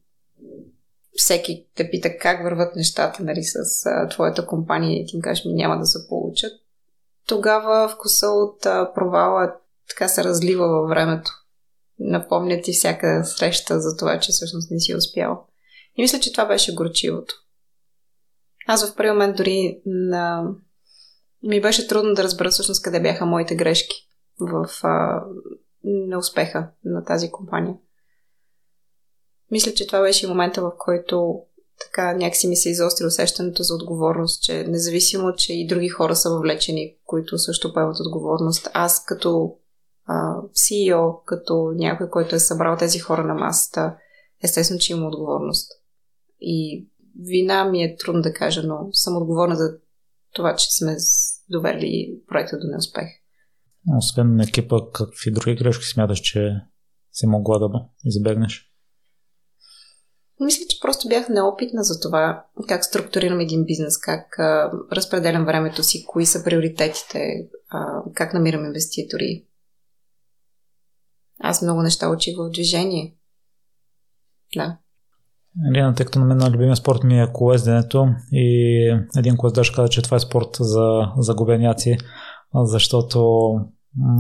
[1.15, 5.53] всеки те пита как върват нещата нали, с а, твоята компания и ти кажеш ми
[5.53, 6.51] няма да се получат,
[7.27, 9.55] тогава вкуса от а, провала
[9.89, 11.31] така се разлива във времето.
[11.99, 15.47] напомнят ти всяка среща за това, че всъщност не си успял.
[15.95, 17.36] И мисля, че това беше горчивото.
[18.67, 20.43] Аз в първи момент дори на...
[21.43, 24.08] ми беше трудно да разбера всъщност къде бяха моите грешки
[24.39, 25.23] в а,
[25.84, 27.75] неуспеха на тази компания.
[29.51, 31.41] Мисля, че това беше и момента, в който
[31.80, 36.30] така някакси ми се изостри усещането за отговорност, че независимо, че и други хора са
[36.30, 39.56] въвлечени, които също поемат отговорност, аз като
[40.54, 43.95] CEO, като някой, който е събрал тези хора на масата,
[44.43, 45.71] естествено, че има отговорност.
[46.41, 46.88] И
[47.19, 49.77] вина ми е трудно да кажа, но съм отговорна за
[50.34, 50.95] това, че сме
[51.52, 53.08] довели проекта до неуспех.
[53.98, 56.62] Освен екипа, какви други грешки смяташ, че
[57.12, 57.70] си могла да
[58.06, 58.72] избегнеш?
[60.40, 65.84] Мисля, че просто бях неопитна за това как структурирам един бизнес, как а, разпределям времето
[65.84, 69.46] си, кои са приоритетите, а, как намирам инвеститори.
[71.40, 73.18] Аз много неща учих в движение.
[74.56, 74.78] Да.
[75.74, 78.86] Лина, тъй като на мен на любимия спорт ми е колезденето и
[79.18, 81.98] един колездаш каза, че това е спорт за загубеняци,
[82.56, 83.52] защото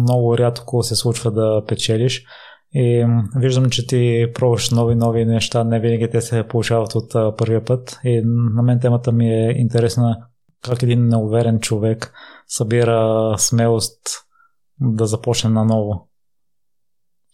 [0.01, 2.25] много рядко се случва да печелиш.
[2.73, 7.65] И виждам, че ти пробваш нови, нови неща, не винаги те се получават от първия
[7.65, 7.99] път.
[8.03, 10.17] И на мен темата ми е интересна
[10.63, 12.13] как един неуверен човек
[12.47, 14.01] събира смелост
[14.81, 16.09] да започне наново.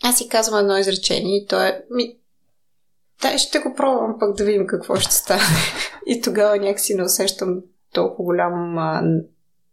[0.04, 1.86] Аз си казвам едно изречение и то е
[3.21, 5.41] да, ще го пробвам пък да видим какво ще стане.
[6.06, 7.62] и тогава някакси не усещам
[7.93, 9.03] толкова голям а,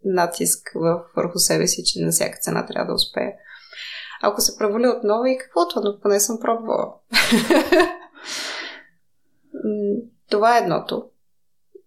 [0.04, 0.72] натиск
[1.16, 3.32] върху себе си, че на всяка цена трябва да успея.
[4.22, 6.94] Ако се проваля отново и каквото, но поне съм пробвала.
[10.30, 11.10] Това е едното.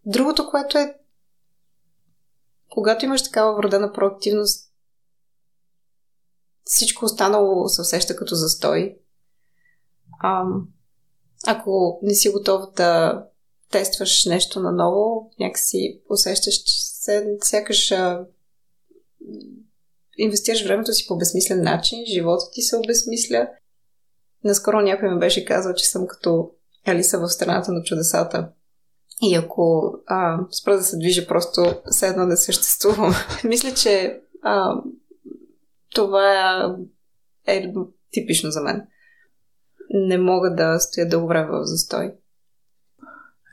[0.06, 0.98] Другото, което е
[2.70, 4.74] когато имаш такава вродена проактивност,
[6.64, 8.98] всичко останало се усеща като застой.
[10.20, 10.44] А,
[11.48, 13.24] ако не си готов да
[13.72, 18.26] тестваш нещо наново, някакси усещаш, че се, сякаш а,
[20.18, 23.50] инвестираш времето си по безсмислен начин, живота ти се обезмисля.
[24.44, 26.52] Наскоро някой ми беше казал, че съм като
[26.86, 28.50] Алиса в страната на чудесата.
[29.22, 33.14] И ако а, спра да се движа, просто все да съществувам.
[33.44, 34.82] Мисля, че а,
[35.94, 36.76] това
[37.48, 37.74] е
[38.12, 38.88] типично за мен.
[39.90, 42.14] Не мога да стоя дълго време в застой.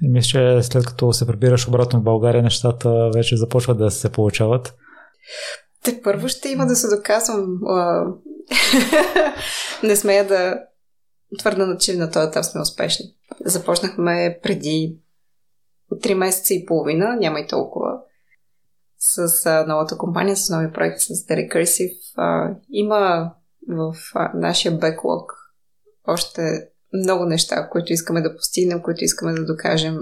[0.03, 4.12] И мисля, че след като се прибираш обратно в България, нещата вече започват да се
[4.12, 4.75] получават.
[5.85, 7.47] Те първо ще има да се доказвам.
[9.83, 10.61] не смея да
[11.38, 13.07] твърда, че на този етап сме успешни.
[13.44, 14.99] Започнахме преди
[15.92, 17.99] 3 месеца и половина, няма и толкова,
[18.99, 21.97] с а, новата компания, с нови проект, с The Recursive.
[22.16, 23.33] А, има
[23.68, 25.43] в а, нашия беклог
[26.08, 26.68] още
[27.04, 29.98] много неща, които искаме да постигнем, които искаме да докажем,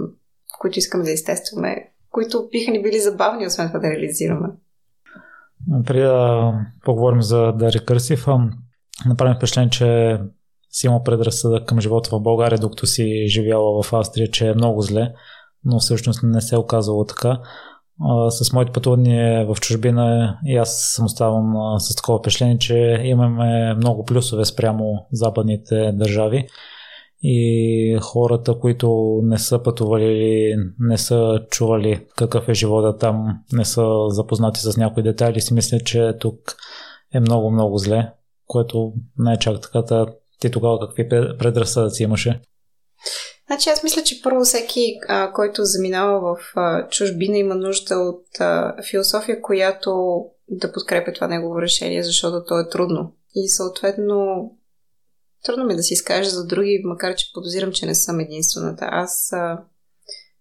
[0.60, 4.48] които искаме да изтестваме, които биха ни били забавни, освен това да реализираме.
[5.84, 6.52] Преди да
[6.84, 8.52] поговорим за The Recursive,
[9.06, 10.18] направим впечатление, че
[10.70, 14.82] си имал предразсъдък към живота в България, докато си живяла в Австрия, че е много
[14.82, 15.12] зле,
[15.64, 17.40] но всъщност не се е оказало така.
[18.28, 24.04] С моите пътувания в чужбина и аз съм оставам с такова впечатление, че имаме много
[24.04, 26.46] плюсове спрямо западните държави
[27.22, 33.64] и хората, които не са пътували или не са чували какъв е живота там, не
[33.64, 36.56] са запознати с някои детайли, си мисля, че тук
[37.14, 38.12] е много-много зле,
[38.46, 40.06] което не е чак така.
[40.40, 42.40] Ти тогава какви предразсъдъци имаше?
[43.52, 48.40] Значи аз мисля, че първо всеки, а, който заминава в а, чужбина, има нужда от
[48.40, 53.14] а, философия, която да подкрепя това негово решение, защото то е трудно.
[53.34, 54.50] И съответно
[55.44, 58.88] Трудно ми да си изкажа за други, макар че подозирам, че не съм единствената.
[58.90, 59.58] Аз, а,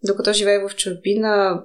[0.03, 1.63] докато живея в чужбина,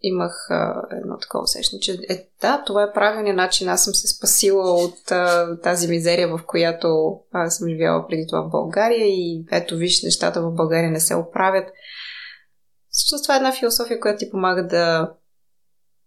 [0.00, 3.68] имах а, едно такова усещане, че е, да, това е правилният начин.
[3.68, 8.42] Аз съм се спасила от а, тази мизерия, в която а, съм живяла преди това
[8.42, 11.68] в България и ето виж, нещата в България не се оправят.
[12.90, 15.12] Всъщност това е една философия, която ти помага да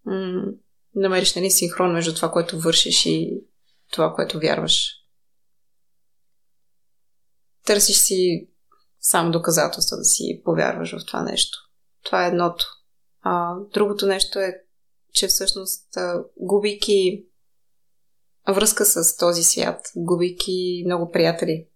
[0.06, 0.44] м-
[0.96, 3.44] намериш нали, синхрон между това, което вършиш и
[3.92, 5.02] това, което вярваш
[7.66, 8.48] търсиш си
[9.00, 11.58] само доказателства да си повярваш в това нещо.
[12.04, 12.66] Това е едното.
[13.22, 14.62] А, другото нещо е,
[15.14, 17.26] че всъщност а, губейки
[18.48, 21.68] връзка с този свят, губейки много приятели,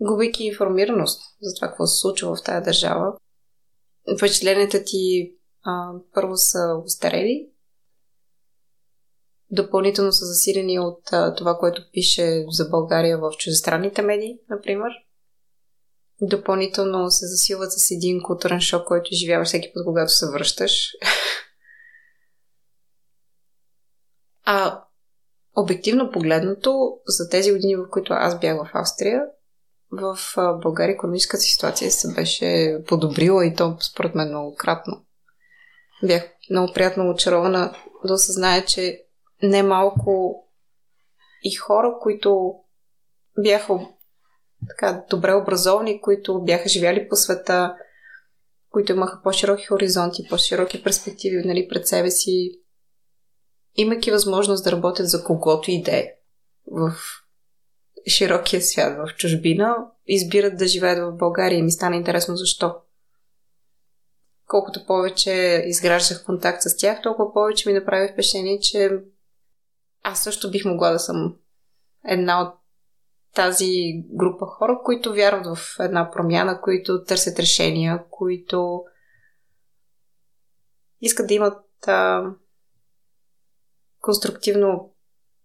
[0.00, 3.16] губейки информираност за това, какво се случва в тази държава,
[4.18, 7.50] впечатленията ти а, първо са устарели,
[9.50, 14.92] допълнително са засилени от а, това, което пише за България в чуждестранните медии, например.
[16.20, 20.90] Допълнително се засилват с един културен шок, който живяваш всеки път, когато се връщаш.
[24.44, 24.82] а
[25.56, 29.22] обективно погледнато, за тези години, в които аз бях в Австрия,
[29.92, 30.18] в
[30.62, 35.04] България економическата ситуация се беше подобрила и то според мен многократно.
[36.02, 39.02] Бях много приятно очарована да осъзная, че
[39.42, 40.42] не малко
[41.42, 42.54] и хора, които
[43.42, 43.78] бяха
[44.68, 47.74] така добре образовани, които бяха живяли по света,
[48.70, 52.60] които имаха по-широки хоризонти, по-широки перспективи нали, пред себе си,
[53.74, 56.12] имайки възможност да работят за когото и да е
[56.66, 56.92] в
[58.08, 62.76] широкия свят, в чужбина, избират да живеят в България и ми стана интересно защо.
[64.46, 68.90] Колкото повече изграждах контакт с тях, толкова повече ми направи впечатление, че
[70.02, 71.36] аз също бих могла да съм
[72.04, 72.54] една от
[73.36, 78.84] тази група хора, които вярват в една промяна, които търсят решения, които
[81.00, 82.24] искат да имат а,
[84.00, 84.92] конструктивно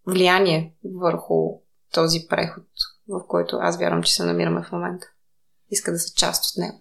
[0.07, 1.59] влияние върху
[1.93, 2.63] този преход,
[3.07, 5.07] в който аз вярвам, че се намираме в момента.
[5.69, 6.79] Иска да са част от него.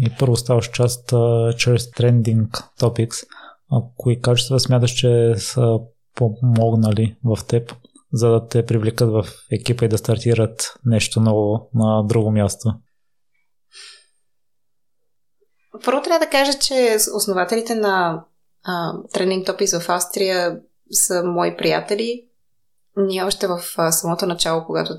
[0.00, 2.50] И първо ставаш част а, чрез Trending
[2.80, 3.26] Topics.
[3.72, 5.78] А кои качества смяташ, че са
[6.14, 7.72] помогнали в теб,
[8.12, 12.72] за да те привлекат в екипа и да стартират нещо ново на друго място?
[15.84, 18.24] Първо трябва да кажа, че основателите на
[18.64, 22.24] а, Topics в Австрия са мои приятели.
[22.96, 23.60] Ние още в
[23.92, 24.94] самото начало, когато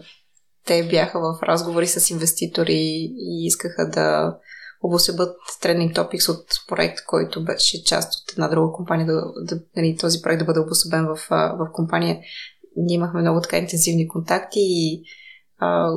[0.66, 2.78] те бяха в разговори с инвеститори
[3.18, 4.38] и искаха да
[4.82, 9.98] обосебат Trending Topics от проект, който беше част от една друга компания, да, да, нали,
[10.00, 12.20] този проект да бъде обособен в, в компания.
[12.76, 15.04] Ние имахме много така интензивни контакти и
[15.58, 15.92] а,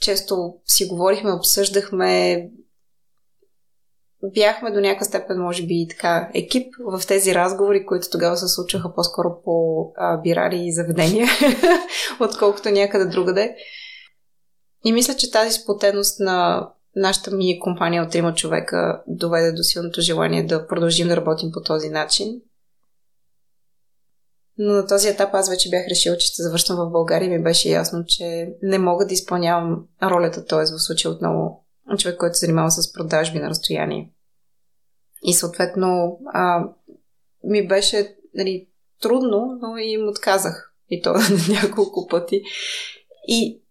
[0.00, 2.42] често си говорихме, обсъждахме
[4.34, 8.94] бяхме до някаква степен, може би, така екип в тези разговори, които тогава се случваха
[8.94, 11.28] по-скоро по а, бирари и заведения,
[12.20, 13.56] отколкото някъде другаде.
[14.84, 20.00] И мисля, че тази сплотеност на нашата ми компания от трима човека доведе до силното
[20.00, 22.40] желание да продължим да работим по този начин.
[24.62, 27.42] Но на този етап аз вече бях решила, че ще завършвам в България и ми
[27.42, 30.62] беше ясно, че не мога да изпълнявам ролята, т.е.
[30.62, 31.64] в случая отново
[31.98, 34.10] човек, който се занимава с продажби на разстояние.
[35.22, 36.68] И съответно а,
[37.44, 38.68] ми беше нали,
[39.02, 40.72] трудно, но и им отказах.
[40.90, 41.14] И то
[41.48, 42.42] няколко пъти.
[43.26, 43.62] И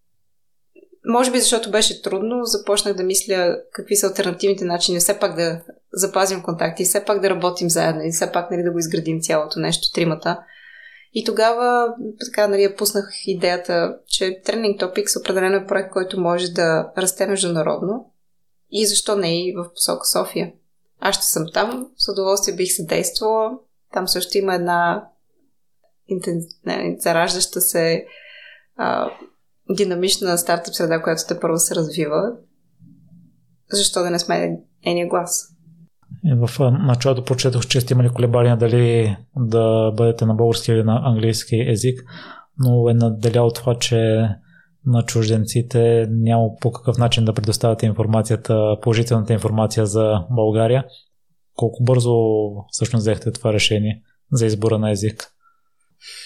[1.05, 5.61] може би защото беше трудно, започнах да мисля какви са альтернативните начини все пак да
[5.93, 9.59] запазим контакти, все пак да работим заедно и все пак нали, да го изградим цялото
[9.59, 10.39] нещо, тримата.
[11.13, 11.95] И тогава
[12.25, 17.27] така, нали, я пуснах идеята, че Trending Topics определено е проект, който може да расте
[17.27, 18.11] международно
[18.71, 20.53] и защо не и в посока София.
[20.99, 23.51] Аз ще съм там, с удоволствие бих се действала.
[23.93, 25.09] Там също има една
[26.07, 26.45] интенз...
[26.65, 28.05] не, зараждаща се
[28.75, 29.11] а,
[29.69, 32.31] динамична стартъп среда, която те първо се развива.
[33.71, 35.55] Защо да не сме ения глас?
[36.25, 41.01] И в началото прочетох, че сте имали колебания дали да бъдете на български или на
[41.05, 42.03] английски език,
[42.57, 44.29] но е наделяло това, че
[44.85, 50.85] на чужденците няма по какъв начин да предоставяте информацията, положителната информация за България.
[51.55, 52.15] Колко бързо
[52.71, 54.01] всъщност взехте това решение
[54.31, 55.33] за избора на език?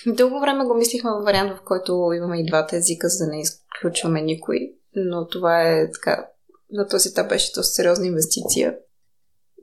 [0.08, 3.42] Дълго време го мислихме във вариант, в който имаме и двата езика, за да не
[3.42, 4.58] изключваме никой,
[4.96, 6.26] но това е така,
[6.72, 8.76] на този етап беше доста сериозна инвестиция.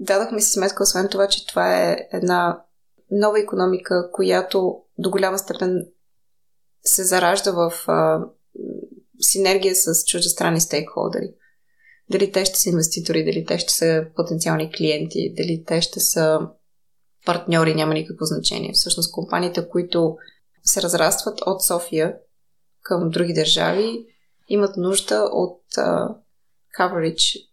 [0.01, 2.62] Дадахме си сметка, освен това, че това е една
[3.11, 5.86] нова економика, която до голяма степен
[6.84, 8.26] се заражда в а,
[9.20, 11.34] синергия с чуждестранни стейкхолдери.
[12.11, 16.40] Дали те ще са инвеститори, дали те ще са потенциални клиенти, дали те ще са
[17.26, 18.72] партньори, няма никакво значение.
[18.74, 20.16] Всъщност компаниите, които
[20.62, 22.16] се разрастват от София
[22.82, 24.07] към други държави,
[24.48, 26.14] имат нужда от uh,
[26.78, 27.51] coverage,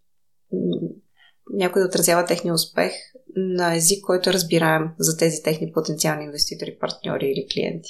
[1.54, 2.91] някой да отразява техния успех
[3.36, 7.89] на език, който разбираем за тези техни потенциални инвеститори, партньори или клиенти.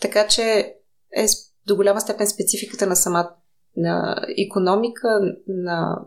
[0.00, 0.74] Така че
[1.16, 1.26] е
[1.66, 3.36] до голяма степен спецификата на самата
[3.76, 5.08] на економика,
[5.48, 6.04] на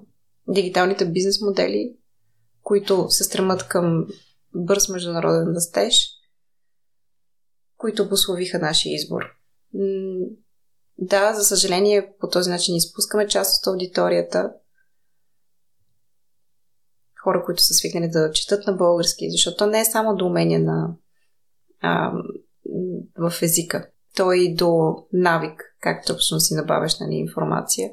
[0.47, 1.95] дигиталните бизнес модели,
[2.61, 4.07] които се стремат към
[4.55, 6.09] бърз международен растеж,
[7.77, 9.21] които обословиха нашия избор.
[10.97, 14.53] Да, за съжаление, по този начин изпускаме част от аудиторията.
[17.27, 20.95] Хора, които са свикнали да четат на български, защото не е само до умения на
[21.81, 22.11] а,
[23.17, 23.89] в езика.
[24.15, 27.89] Той и до навик, както точно си набавяш нали, информация.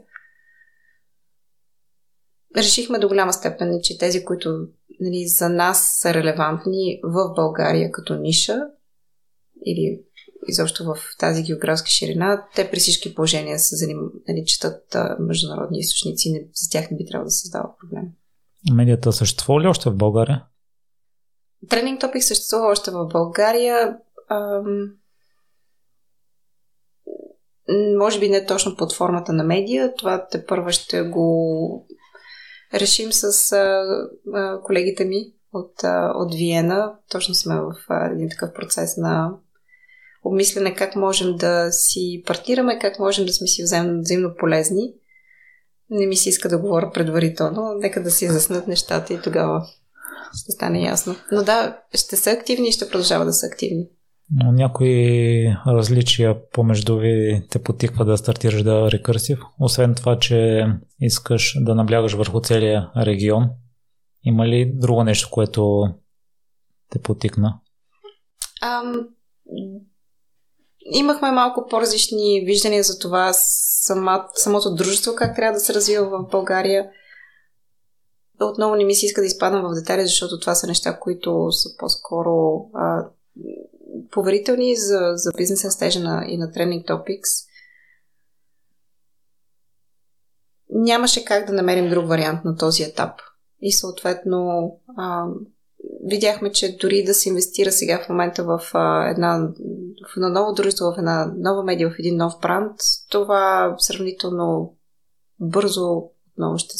[2.57, 4.68] Решихме до голяма степен, че тези, които
[5.01, 8.61] нали, за нас са релевантни в България като ниша
[9.66, 10.03] или
[10.49, 15.78] изобщо в тази географска ширина, те при всички положения се заним, нали, четат а, международни
[15.78, 18.05] източници и за тях не би трябвало да създава проблем.
[18.73, 20.45] Медията съществува ли още в България?
[21.69, 23.97] Тренинг топик съществува още в България.
[24.31, 24.93] Ам...
[27.99, 29.95] Може би не точно под формата на медия.
[29.95, 31.87] Това те първа ще го
[32.75, 33.85] решим с а,
[34.35, 36.95] а, колегите ми от, а, от Виена.
[37.11, 39.31] Точно сме в а, един такъв процес на
[40.25, 44.95] обмислене как можем да си партнираме, как можем да сме си взаимно полезни.
[45.91, 47.74] Не ми се иска да говоря предварително.
[47.80, 49.66] Нека да си заснат нещата и тогава
[50.43, 51.16] ще стане ясно.
[51.32, 53.89] Но да, ще са активни и ще продължава да са активни.
[54.53, 59.39] Някои различия помежду ви те потиква да стартираш да рекърсив.
[59.61, 60.66] Освен това, че
[61.01, 63.51] искаш да наблягаш върху целия регион,
[64.24, 65.85] има ли друго нещо, което
[66.91, 67.61] те потикна?
[68.62, 69.09] Ам,
[70.85, 76.30] имахме малко по-различни виждания за това сама, самото дружество как трябва да се развива в
[76.30, 76.91] България.
[78.41, 81.68] Отново не ми се иска да изпадам в детали, защото това са неща, които са
[81.78, 83.09] по-скоро а,
[84.11, 87.49] поверителни за, за бизнес стежа на, и на Trending Topics.
[90.70, 93.20] Нямаше как да намерим друг вариант на този етап.
[93.61, 95.26] И съответно а,
[96.05, 99.49] видяхме, че дори да се инвестира сега в момента в а, една
[100.13, 102.81] в едно ново дружество, в една нова медия, в един нов бранд,
[103.11, 104.77] това сравнително
[105.41, 106.75] бързо отново ще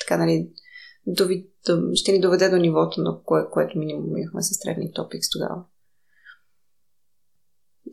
[0.00, 0.50] така, нали,
[1.06, 1.48] дови,
[1.94, 5.64] ще ни доведе до нивото, на кое, което минимум имахме с Trending Topics тогава.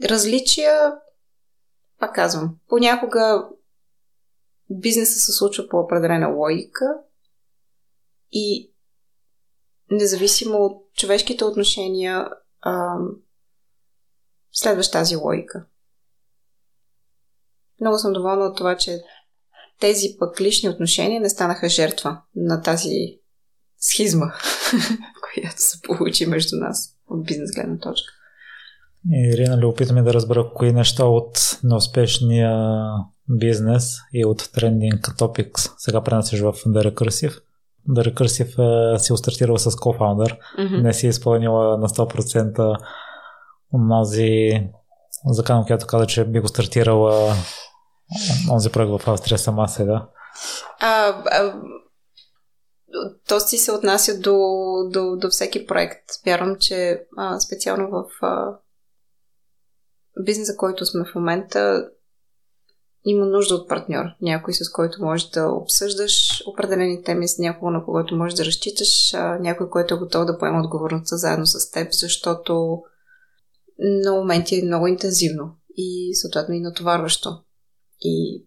[0.03, 0.93] Различия,
[1.99, 3.49] пак казвам, понякога
[4.69, 6.85] бизнеса се случва по определена логика
[8.31, 8.70] и
[9.91, 12.27] независимо от човешките отношения,
[14.51, 15.65] следваш тази логика.
[17.81, 19.01] Много съм доволна от това, че
[19.79, 23.19] тези пък лични отношения не станаха жертва на тази
[23.77, 24.25] схизма,
[25.33, 28.13] която се получи между нас от бизнес гледна точка.
[29.33, 32.81] Ирина, ли опитаме да разбера кои неща от неуспешния
[33.29, 37.41] бизнес и от трендинг Topics сега пренасяш в The Recursive?
[37.89, 40.81] Recursive е, си устартирала с кофаундър, mm-hmm.
[40.81, 42.77] не си изпълнила на 100%
[43.73, 44.63] онази
[45.25, 47.35] закан, която каза, че би го стартирала
[48.51, 50.07] онзи проект в Австрия сама сега.
[50.79, 51.53] А, а,
[53.27, 54.37] то си се отнася до,
[54.89, 56.03] до, до всеки проект.
[56.25, 58.57] Вярвам, че а, специално в а,
[60.19, 61.89] бизнеса, който сме в момента,
[63.05, 64.05] има нужда от партньор.
[64.21, 69.13] Някой, с който можеш да обсъждаш определени теми, с някого, на когото можеш да разчиташ,
[69.39, 72.81] някой, който е готов да поема отговорността заедно с теб, защото
[73.79, 77.29] на моменти е много интензивно и съответно и натоварващо.
[78.01, 78.45] И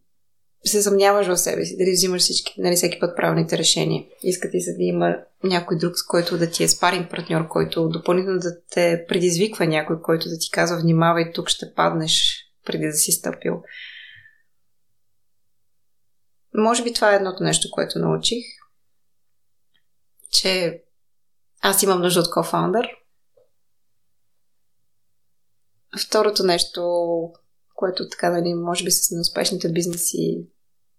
[0.65, 4.05] се съмняваш в себе си, дали взимаш всички, нали, всеки път правилните решения.
[4.23, 8.39] Искате се да има някой друг, с който да ти е спарин партньор, който допълнително
[8.39, 13.13] да те предизвиква някой, който да ти казва, внимавай, тук ще паднеш преди да си
[13.13, 13.63] стъпил.
[16.55, 18.45] Може би това е едното нещо, което научих,
[20.31, 20.83] че
[21.63, 22.89] аз имам нужда от кофаундър,
[25.99, 26.83] Второто нещо,
[27.75, 30.47] което така, нали, може би с неуспешните бизнеси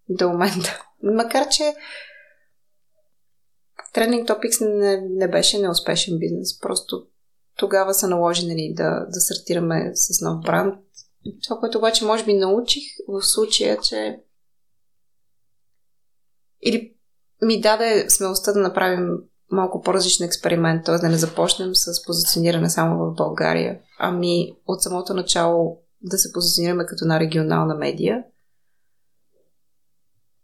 [0.08, 0.82] до момента.
[1.02, 1.74] Макар, че
[3.94, 6.58] Trending Topics не, не беше неуспешен бизнес.
[6.60, 7.06] Просто
[7.56, 10.74] тогава се наложи нали, да, да стартираме с нов бранд.
[11.42, 14.20] Това, което обаче може би научих в случая, че
[16.66, 16.94] или
[17.42, 19.08] ми даде смелостта да направим
[19.50, 20.98] малко по-различен експеримент, т.е.
[20.98, 26.86] да не започнем с позициониране само в България, ами от самото начало да се позиционираме
[26.86, 28.24] като на регионална медия.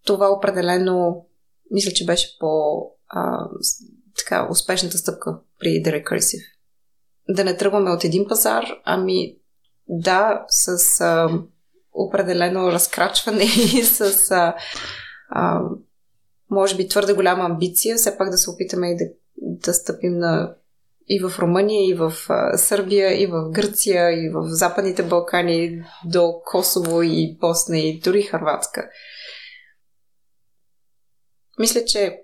[0.07, 1.27] Това определено
[1.71, 3.49] мисля, че беше по а,
[4.19, 6.45] така, успешната стъпка при The Recursive.
[7.29, 9.37] Да не тръгваме от един пазар, ами
[9.89, 11.29] да, с а,
[11.93, 13.45] определено разкрачване
[13.75, 14.57] и с а,
[15.29, 15.61] а,
[16.53, 19.05] може би твърде голяма амбиция, все пак да се опитаме и да,
[19.37, 20.55] да стъпим на
[21.09, 22.13] и в Румъния, и в
[22.57, 28.89] Сърбия, и в Гърция, и в Западните Балкани, до Косово и Босна, и дори Харватска.
[31.59, 32.19] Мисля, че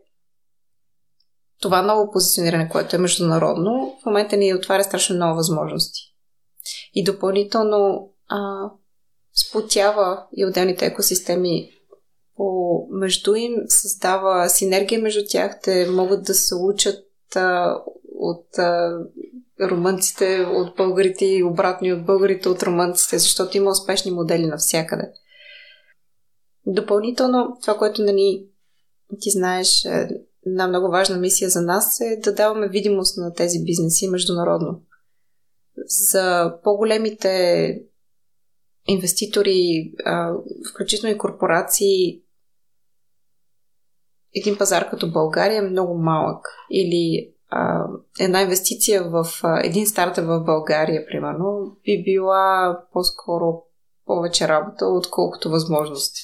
[1.60, 6.00] това ново позициониране, което е международно, в момента ни отваря страшно много възможности.
[6.94, 8.70] И допълнително а,
[9.32, 11.70] сплотява и отделните екосистеми
[12.38, 17.04] по между им, създава синергия между тях, те могат да се учат
[17.36, 17.76] а,
[18.14, 18.98] от а,
[19.60, 25.12] румънците, от българите и обратно от българите от румънците, защото има успешни модели навсякъде.
[26.66, 28.46] Допълнително, това, което нали,
[29.20, 30.08] ти знаеш, е
[30.46, 34.82] една много важна мисия за нас е да даваме видимост на тези бизнеси международно.
[35.86, 37.74] За по-големите
[38.88, 39.92] инвеститори,
[40.72, 42.22] включително и корпорации,
[44.38, 46.46] един пазар като България е много малък.
[46.70, 47.84] Или а,
[48.20, 53.62] една инвестиция в а, един стартъп в България, примерно, би била по-скоро
[54.06, 56.16] повече работа, отколкото възможност.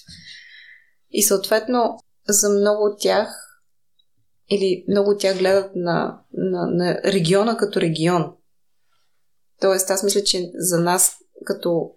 [1.10, 1.98] И съответно,
[2.28, 3.28] за много от тях,
[4.50, 8.32] или много от тях гледат на, на, на региона като регион.
[9.60, 11.90] Тоест, аз мисля, че за нас като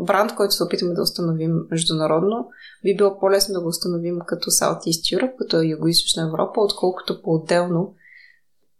[0.00, 2.48] бранд, който се опитаме да установим международно,
[2.84, 7.94] би било по-лесно да го установим като Southeast Europe, като Юго-Источна Европа, отколкото по-отделно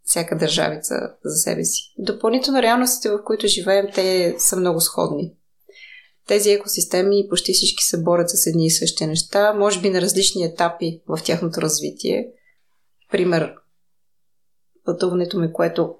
[0.03, 0.95] всяка държавица
[1.25, 1.93] за себе си.
[1.97, 5.33] Допълнително реалностите, в които живеем, те са много сходни.
[6.27, 10.43] Тези екосистеми почти всички се борят с едни и същи неща, може би на различни
[10.43, 12.27] етапи в тяхното развитие.
[13.11, 13.53] Пример,
[14.85, 15.95] пътуването ми, което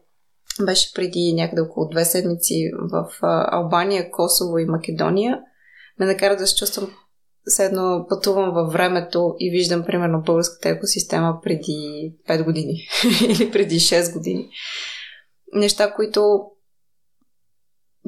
[0.66, 3.10] беше преди някъде около две седмици в
[3.52, 5.40] Албания, Косово и Македония,
[6.00, 6.92] ме накара да се чувствам
[7.46, 7.72] все
[8.10, 12.88] пътувам във времето и виждам примерно българската екосистема преди 5 години
[13.30, 14.50] или преди 6 години.
[15.54, 16.46] Неща, които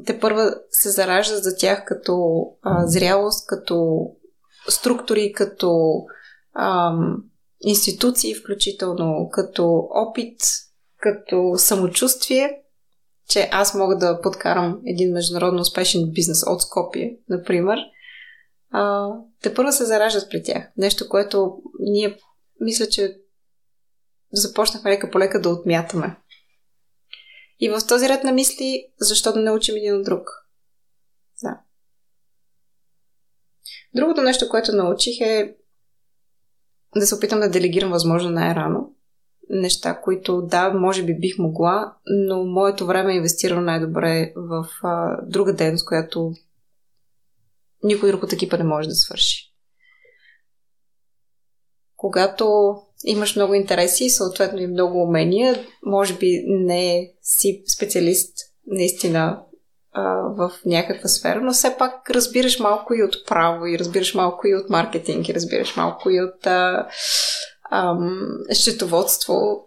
[0.06, 4.06] те първа се зараждат за тях като а, зрялост, като
[4.68, 5.92] структури, като
[6.58, 7.16] ам,
[7.60, 10.40] институции, включително като опит,
[11.06, 12.62] като самочувствие,
[13.28, 17.78] че аз мога да подкарам един международно успешен бизнес от Скопие, например,
[18.70, 19.10] а,
[19.42, 20.68] те първо се зараждат при тях.
[20.76, 22.18] Нещо, което ние
[22.60, 23.16] мисля, че
[24.32, 26.16] започнахме лека по лека да отмятаме.
[27.60, 30.28] И в този ред на мисли, защо да не учим един от друг?
[31.42, 31.60] Да.
[33.94, 35.56] Другото нещо, което научих е
[36.96, 38.95] да се опитам да делегирам възможно най-рано.
[39.50, 45.20] Неща, които да, може би бих могла, но моето време е инвестирано най-добре в а,
[45.26, 46.32] друга дейност, която
[47.84, 49.52] никой друг от екипа не може да свърши.
[51.96, 59.42] Когато имаш много интереси, съответно и много умения, може би не си специалист наистина
[60.36, 64.54] в някаква сфера, но все пак разбираш малко и от право, и разбираш малко и
[64.54, 66.88] от маркетинг, и разбираш малко и от а,
[67.70, 69.66] ам, счетоводство.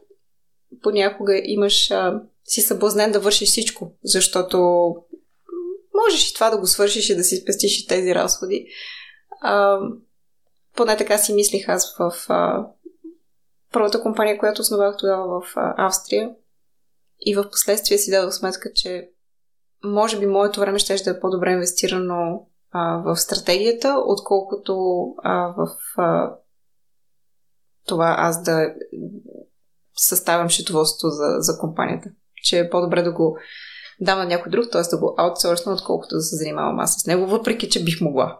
[0.82, 4.58] Понякога имаш, а, си съблазнен да вършиш всичко, защото
[5.96, 8.68] можеш и това да го свършиш и да си спестиш и тези разходи.
[9.42, 9.80] А,
[10.76, 12.68] поне така си мислих аз в а,
[13.74, 16.32] първата компания, която основах тогава в а, Австрия.
[17.22, 19.10] И в последствие си дадох сметка, че
[19.84, 25.68] може би моето време ще да е по-добре инвестирано а, в стратегията, отколкото а, в
[25.98, 26.36] а,
[27.90, 28.74] това аз да
[29.98, 32.10] съставям счетоводството за, за компанията.
[32.44, 33.38] Че е по-добре да го
[34.02, 34.82] дам на някой друг, т.е.
[34.82, 38.40] да го аутсорсна, отколкото да се занимавам аз с него, въпреки че бих могла.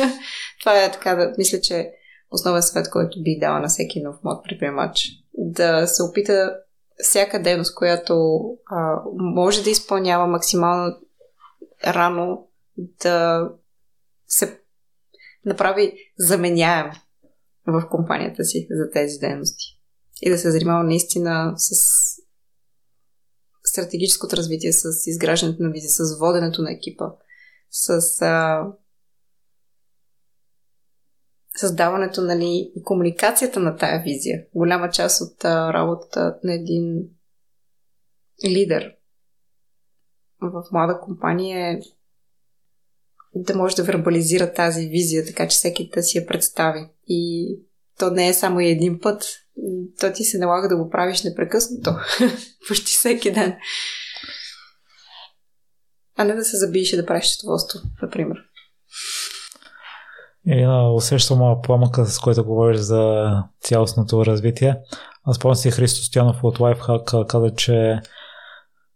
[0.60, 1.90] Това е така да мисля, че
[2.30, 5.08] основен съвет, който би дала на всеки нов мод предприемач.
[5.34, 6.56] Да се опита
[6.98, 10.96] всяка дейност, която а, може да изпълнява максимално
[11.86, 13.48] рано, да
[14.26, 14.60] се
[15.44, 16.90] направи заменяем
[17.72, 19.64] в компанията си за тези дейности.
[20.22, 21.74] И да се занимава наистина с
[23.64, 27.04] стратегическото развитие, с изграждането на визия, с воденето на екипа,
[27.70, 28.66] с а,
[31.56, 34.46] създаването нали, и комуникацията на тая визия.
[34.54, 37.08] Голяма част от а, работата на един
[38.44, 38.94] лидер
[40.40, 41.80] в млада компания е
[43.42, 46.88] да може да вербализира тази визия, така че всеки да си я представи.
[47.06, 47.48] И
[47.98, 49.24] то не е само един път,
[50.00, 51.90] то ти се налага да го правиш непрекъснато,
[52.68, 53.56] почти всеки ден.
[56.16, 58.36] А не да се забиеш и да правиш счетоводство, например.
[60.46, 64.76] Ирина, усещам пламъка, с който говориш за цялостното развитие.
[65.24, 68.00] Аз спомням си Христо Стоянов от Lifehack каза, че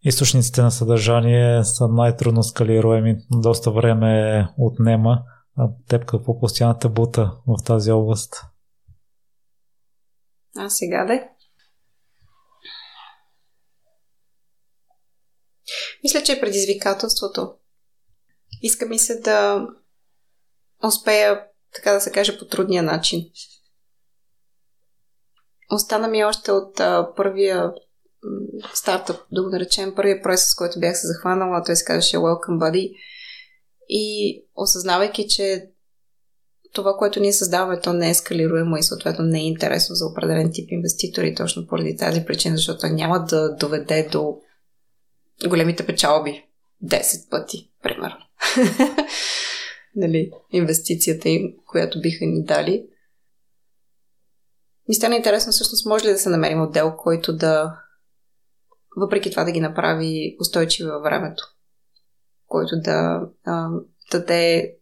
[0.03, 3.17] източниците на съдържание са най-трудно скалируеми.
[3.31, 5.23] Доста време отнема.
[5.57, 8.35] А теб какво постоянната бута в тази област?
[10.57, 11.13] А сега да
[16.03, 17.55] Мисля, че е предизвикателството.
[18.61, 19.67] Иска ми се да
[20.87, 23.25] успея, така да се каже, по трудния начин.
[25.71, 27.73] Остана ми още от а, първия
[28.73, 32.59] стартъп, да го наречем, първия проект, с който бях се захванала, той се казваше Welcome
[32.59, 32.93] Buddy.
[33.89, 35.69] И осъзнавайки, че
[36.73, 40.51] това, което ние създаваме, то не е скалируемо и съответно не е интересно за определен
[40.53, 44.37] тип инвеститори, точно поради тази причина, защото няма да доведе до
[45.47, 46.45] големите печалби
[46.85, 48.17] 10 пъти, примерно.
[49.95, 52.85] нали, инвестицията им, която биха ни дали.
[54.89, 57.82] Ми стана интересно всъщност може ли да се намери модел, който да
[58.95, 61.43] въпреки това да ги направи устойчиви във времето,
[62.47, 63.69] който да а,
[64.11, 64.75] даде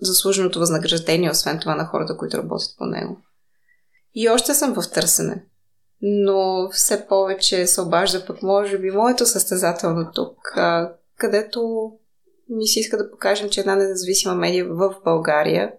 [0.00, 3.20] заслуженото възнаграждение, освен това на хората, които работят по него.
[4.14, 5.46] И още съм в търсене,
[6.00, 11.92] но все повече се обажда пък може би моето състезателно тук, а, където
[12.48, 15.72] ми се иска да покажем, че една независима медия в България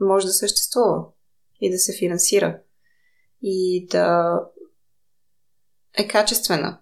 [0.00, 1.04] може да съществува
[1.60, 2.58] и да се финансира
[3.42, 4.38] и да
[5.98, 6.78] е качествена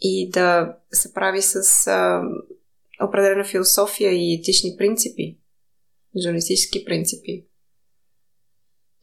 [0.00, 2.22] и да се прави с а,
[3.02, 5.38] определена философия и етични принципи,
[6.22, 7.46] журналистически принципи.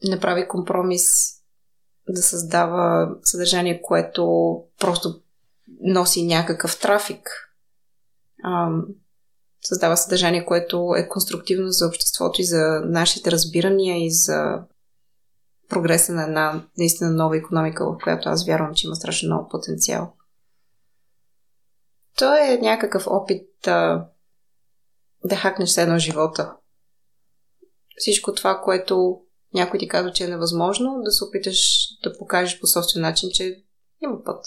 [0.04, 1.04] Не прави компромис
[2.08, 4.24] да създава съдържание, което
[4.78, 5.22] просто
[5.80, 7.50] носи някакъв трафик.
[8.42, 8.70] А,
[9.62, 14.62] създава съдържание, което е конструктивно за обществото и за нашите разбирания и за
[15.74, 20.12] прогреса на една наистина нова економика, в която аз вярвам, че има страшно много потенциал.
[22.18, 24.06] То е някакъв опит да,
[25.24, 26.56] да хакнеш с едно живота.
[27.96, 29.20] Всичко това, което
[29.54, 33.62] някой ти казва, че е невъзможно, да се опиташ да покажеш по собствен начин, че
[34.02, 34.46] има път.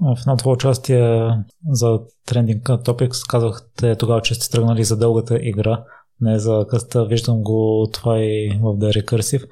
[0.00, 1.30] В едно това участие
[1.70, 1.86] за
[2.28, 5.84] Trending Topics казахте тогава, че сте тръгнали за дългата игра,
[6.20, 7.06] не за къста.
[7.06, 9.48] Виждам го това и в The Recursive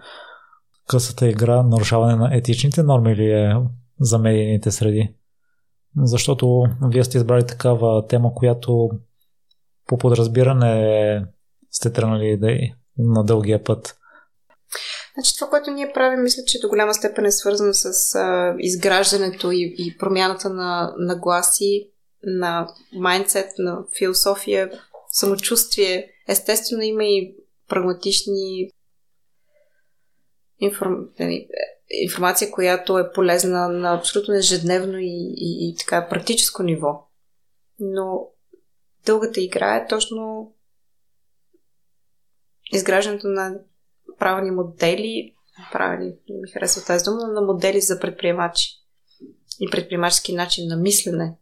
[0.88, 3.54] късата игра нарушаване на етичните норми ли е
[4.00, 5.14] за медийните среди?
[6.02, 8.90] Защото вие сте избрали такава тема, която
[9.86, 11.26] по подразбиране
[11.70, 13.96] сте тръгнали да и на дългия път.
[15.14, 19.50] Значи това, което ние правим, мисля, че до голяма степен е свързано с а, изграждането
[19.50, 21.90] и, и промяната на, гласи,
[22.22, 24.70] на майндсет, на философия,
[25.08, 26.06] самочувствие.
[26.28, 27.34] Естествено има и
[27.68, 28.70] прагматични
[30.64, 31.08] информ...
[31.20, 31.48] Нали,
[31.90, 37.06] информация, която е полезна на абсолютно ежедневно и, и, и така практическо ниво.
[37.78, 38.28] Но
[39.06, 40.52] дългата игра е точно
[42.72, 43.58] изграждането на
[44.18, 45.34] правилни модели,
[45.72, 48.70] правилни, не ми харесва тази дума, на модели за предприемачи
[49.60, 51.36] и предприемачески начин на мислене.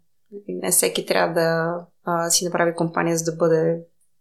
[0.48, 3.80] Не всеки трябва да а, си направи компания, за да бъде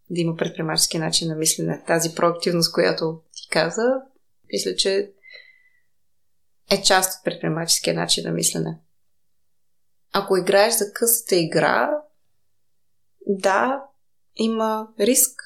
[0.10, 1.84] да има предприемачески начин на мислене.
[1.88, 4.02] Тази проактивност, която ти каза,
[4.52, 5.12] мисля, че
[6.72, 8.80] е част от предприемаческия начин на мислене.
[10.14, 12.02] Ако играеш за късата игра,
[13.28, 13.84] да,
[14.36, 15.42] има риск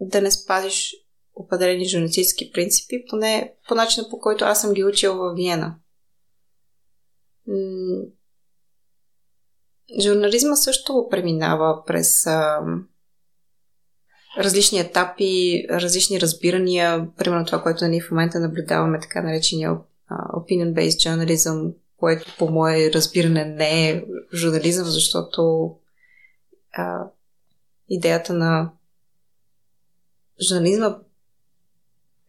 [0.00, 0.96] да не спазиш
[1.34, 5.76] определени журналистически принципи, поне по начина по който аз съм ги учил в Виена.
[10.02, 12.26] журнализма също преминава през
[14.38, 17.08] различни етапи, различни разбирания.
[17.16, 19.78] Примерно това, което ние в момента наблюдаваме, така наречения
[20.10, 24.04] opinion-based journalism, което по мое разбиране не е
[24.34, 25.70] журнализъм, защото
[26.72, 27.04] а,
[27.88, 28.70] идеята на
[30.48, 30.96] журнализма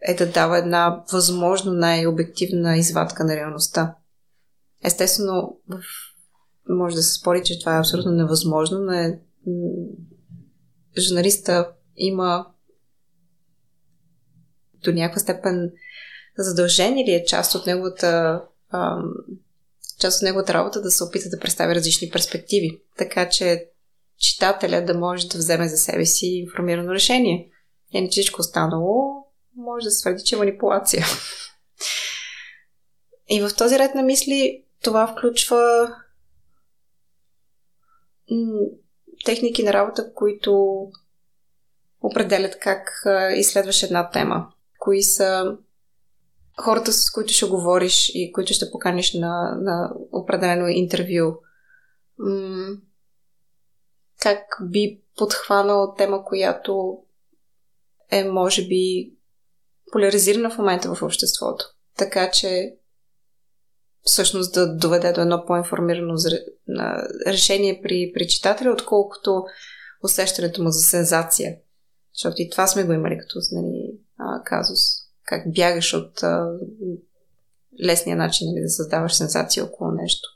[0.02, 3.96] е да дава една възможно най-обективна извадка на реалността.
[4.84, 5.60] Естествено,
[6.70, 9.20] може да се спори, че това е абсолютно невъзможно, но е...
[10.98, 12.48] журналиста има
[14.74, 15.72] до някаква степен
[16.38, 18.42] задължен или е част от неговата
[20.00, 23.70] част от неговата работа да се опита да представи различни перспективи, така че
[24.18, 27.52] читателя да може да вземе за себе си информирано решение.
[27.92, 29.26] Иначе всичко останало
[29.56, 31.06] може да се твърди, че е манипулация.
[33.30, 35.92] И в този ред на мисли това включва
[39.26, 40.78] техники на работа, които
[42.06, 43.04] определят как
[43.36, 44.48] изследваш една тема.
[44.80, 45.58] Кои са
[46.62, 51.34] хората, с които ще говориш и които ще поканиш на, на определено интервю.
[54.22, 56.98] Как би подхванал тема, която
[58.12, 59.14] е, може би,
[59.92, 61.66] поляризирана в момента в обществото.
[61.98, 62.76] Така че
[64.02, 66.14] всъщност да доведе до едно по-информирано
[67.28, 69.44] решение при, при читателя, отколкото
[70.04, 71.56] усещането му за сензация.
[72.16, 74.00] Защото и това сме го имали като нали,
[74.46, 74.80] казус.
[75.24, 76.58] Как бягаш от а,
[77.86, 80.30] лесния начин нали, да създаваш сензация около нещо.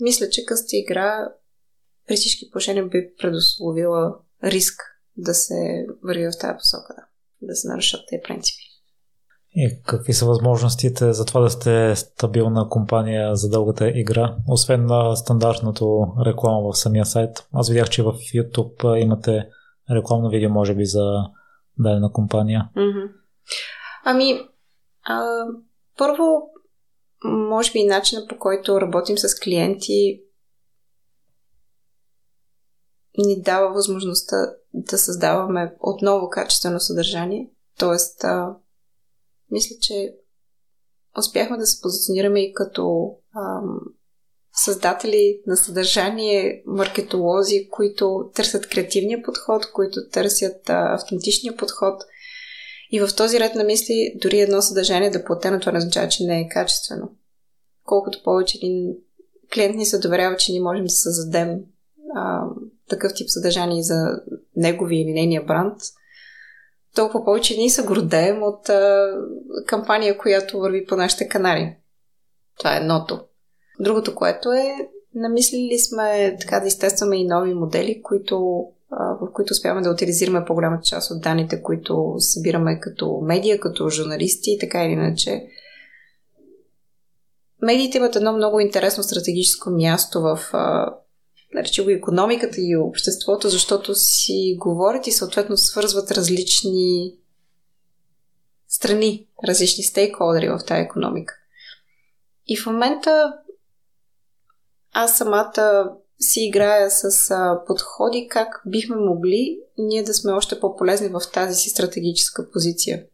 [0.00, 1.28] Мисля, че къста игра
[2.06, 4.82] при всички положения би предословила риск
[5.16, 7.06] да се върви в тази посока, да,
[7.46, 8.73] да се нарушат тези принципи.
[9.56, 15.16] И какви са възможностите за това да сте стабилна компания за дългата игра, освен на
[15.16, 17.48] стандартното реклама в самия сайт?
[17.52, 19.48] Аз видях, че в YouTube имате
[19.90, 21.22] рекламно видео, може би, за
[21.78, 22.70] дадена компания.
[22.76, 23.10] Mm-hmm.
[24.04, 24.40] Ами,
[25.04, 25.24] а,
[25.98, 26.50] първо,
[27.24, 30.20] може би начина по който работим с клиенти
[33.18, 34.36] ни дава възможността
[34.74, 37.50] да създаваме отново качествено съдържание.
[37.78, 38.56] Тоест, а,
[39.54, 40.14] мисля, че
[41.18, 43.78] успяхме да се позиционираме и като ам,
[44.64, 52.02] създатели на съдържание, маркетолози, които търсят креативния подход, които търсят а, автентичния подход.
[52.90, 56.24] И в този ред на мисли, дори едно съдържание да платено, това не означава, че
[56.24, 57.16] не е качествено.
[57.84, 58.94] Колкото повече един
[59.54, 61.60] клиент ни се доверява, че ние можем да създадем
[62.14, 62.44] а,
[62.88, 64.20] такъв тип съдържание за
[64.56, 65.78] негови или нейния бранд,
[66.94, 69.12] толкова повече ние се гордеем от а,
[69.66, 71.76] кампания, която върви по нашите канали.
[72.58, 73.20] Това е едното.
[73.80, 74.74] Другото, което е,
[75.14, 80.44] намислили сме така да изтестваме и нови модели, които, а, в които успяваме да утилизираме
[80.44, 85.46] по-голямата част от данните, които събираме като медия, като журналисти, така или иначе.
[87.62, 90.94] Медиите имат едно много интересно стратегическо място в а,
[91.54, 97.14] наречи го економиката и обществото, защото си говорят и съответно свързват различни
[98.68, 101.34] страни, различни стейкхолдери в тази економика.
[102.46, 103.32] И в момента
[104.92, 105.90] аз самата
[106.20, 107.36] си играя с
[107.66, 113.04] подходи как бихме могли ние да сме още по-полезни в тази си стратегическа позиция.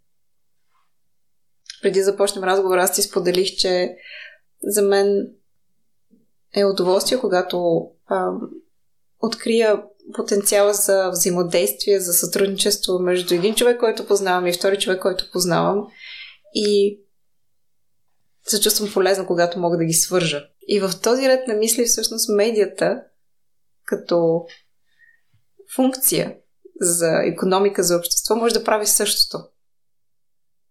[1.82, 3.96] Преди да започнем разговор, аз ти споделих, че
[4.62, 5.28] за мен
[6.54, 7.88] е удоволствие, когато
[9.20, 9.82] открия
[10.14, 15.86] потенциала за взаимодействие, за сътрудничество между един човек, който познавам и втори човек, който познавам.
[16.54, 17.00] И
[18.46, 20.48] се чувствам полезна, когато мога да ги свържа.
[20.68, 23.02] И в този ред на мисли всъщност медията
[23.84, 24.46] като
[25.74, 26.36] функция
[26.80, 29.44] за економика, за общество, може да прави същото.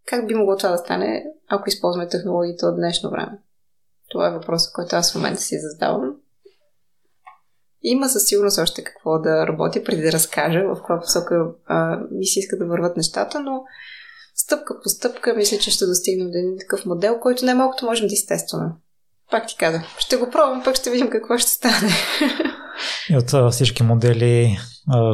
[0.05, 3.39] Как би могло това да стане, ако използваме технологиите от днешно време?
[4.09, 6.15] Това е въпросът, който аз в момента си задавам.
[7.83, 12.25] Има със сигурност още какво да работи преди да разкажа в каква посока а, ми
[12.25, 13.63] се иска да върват нещата, но
[14.35, 18.13] стъпка по стъпка мисля, че ще достигнем до един такъв модел, който най-малкото можем да
[18.13, 18.69] изтестваме.
[19.31, 21.89] Пак ти казах, ще го пробвам, пък ще видим какво ще стане.
[23.09, 24.57] И от всички модели,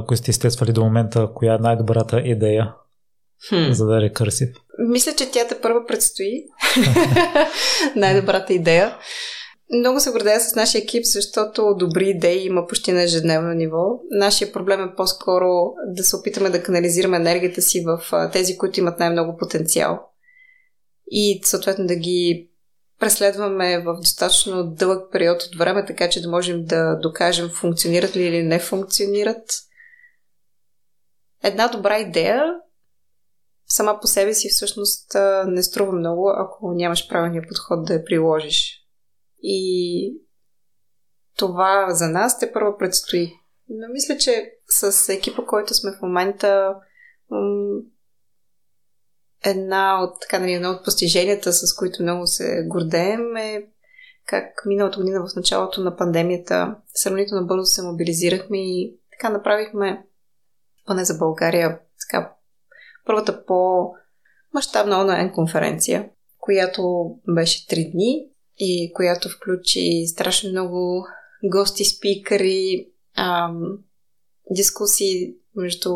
[0.07, 2.73] които сте изтествали до момента, коя е най-добрата идея,
[3.49, 3.71] хм.
[3.71, 4.49] за да е рекърсив?
[4.79, 6.43] Мисля, че тя те първа предстои.
[7.95, 8.97] най-добрата идея.
[9.73, 13.99] Много се гордея с нашия екип, защото добри идеи има почти на ежедневно ниво.
[14.11, 18.99] Нашия проблем е по-скоро да се опитаме да канализираме енергията си в тези, които имат
[18.99, 19.99] най-много потенциал.
[21.07, 22.49] И съответно да ги
[22.99, 28.23] преследваме в достатъчно дълъг период от време, така че да можем да докажем функционират ли
[28.23, 29.45] или не функционират.
[31.43, 32.43] Една добра идея
[33.67, 35.11] сама по себе си всъщност
[35.47, 38.84] не струва много, ако нямаш правилния подход да я приложиш.
[39.41, 40.21] И
[41.37, 43.33] това за нас те първо предстои.
[43.69, 46.75] Но мисля, че с екипа, който сме в момента,
[49.45, 53.67] една от, така, нали, една от постиженията, с които много се гордеем е
[54.25, 60.05] как миналата година в началото на пандемията сравнително бързо се мобилизирахме и така направихме,
[60.85, 62.33] поне за България, така,
[63.05, 66.09] първата по-масштабна онлайн конференция,
[66.39, 71.05] която беше три дни и която включи страшно много
[71.43, 73.77] гости, спикъри, ам,
[74.51, 75.95] дискусии между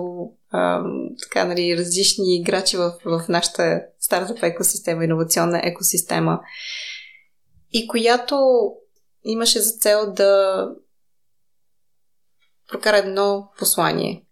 [0.53, 6.39] ам, така, нали, различни играчи в, в нашата стартъп екосистема, иновационна екосистема.
[7.71, 8.39] И която
[9.23, 10.65] имаше за цел да
[12.71, 14.25] прокара едно послание,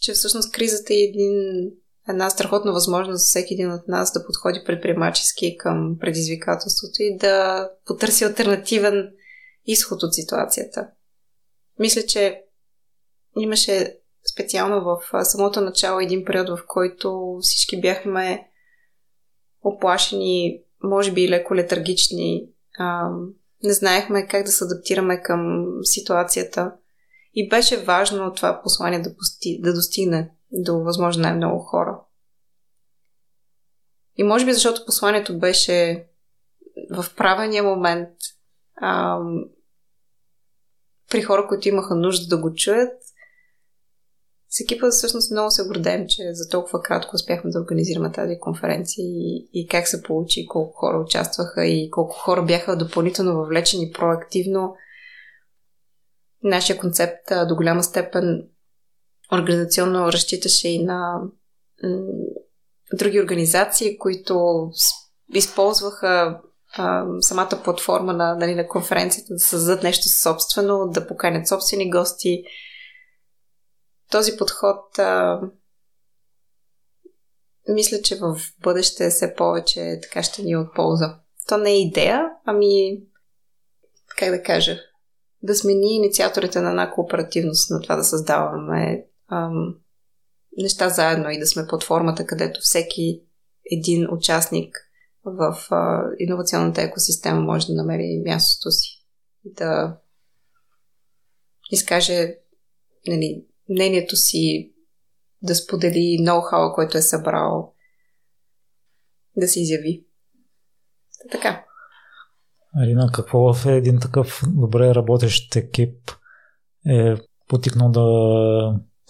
[0.00, 1.70] че всъщност кризата е един
[2.10, 7.68] една страхотна възможност за всеки един от нас да подходи предприемачески към предизвикателството и да
[7.86, 9.10] потърси альтернативен
[9.66, 10.88] изход от ситуацията.
[11.78, 12.42] Мисля, че
[13.36, 13.96] имаше
[14.32, 18.50] специално в самото начало един период, в който всички бяхме
[19.62, 22.48] оплашени, може би леко летаргични.
[23.62, 26.72] Не знаехме как да се адаптираме към ситуацията.
[27.34, 32.00] И беше важно това послание да, пости, да достигне до възможно най-много хора.
[34.16, 36.06] И може би защото посланието беше
[36.90, 38.08] в правилния момент
[38.82, 39.44] ам,
[41.10, 43.02] при хора, които имаха нужда да го чуят.
[44.48, 49.04] С екипа всъщност много се гордеем, че за толкова кратко успяхме да организираме тази конференция
[49.04, 54.76] и, и как се получи, колко хора участваха и колко хора бяха допълнително въвлечени проактивно.
[56.42, 58.48] Нашия концепт до голяма степен
[59.32, 61.20] организационно разчиташе и на
[62.92, 64.66] други организации, които
[65.34, 66.40] използваха
[66.72, 72.42] а, самата платформа на, нали, на конференцията да създадат нещо собствено, да поканят собствени гости.
[74.10, 75.40] Този подход а,
[77.68, 81.18] мисля, че в бъдеще все повече така ще ни е от полза.
[81.48, 83.02] То не е идея, ами
[84.18, 84.78] как да кажа,
[85.42, 89.74] да сме ние инициаторите на една кооперативност на това да създаваме ам,
[90.56, 93.22] неща заедно и да сме платформата, където всеки
[93.72, 94.76] един участник
[95.24, 99.04] в а, иновационната екосистема може да намери мястото си.
[99.44, 99.98] Да
[101.70, 102.34] изкаже
[103.08, 104.72] нали, мнението си,
[105.42, 107.74] да сподели ноу-хау, който е събрал,
[109.36, 110.06] да се изяви.
[111.32, 111.64] Така.
[112.74, 116.10] Алина, какво в един такъв добре работещ екип
[116.86, 117.14] е
[117.48, 118.00] потикнал да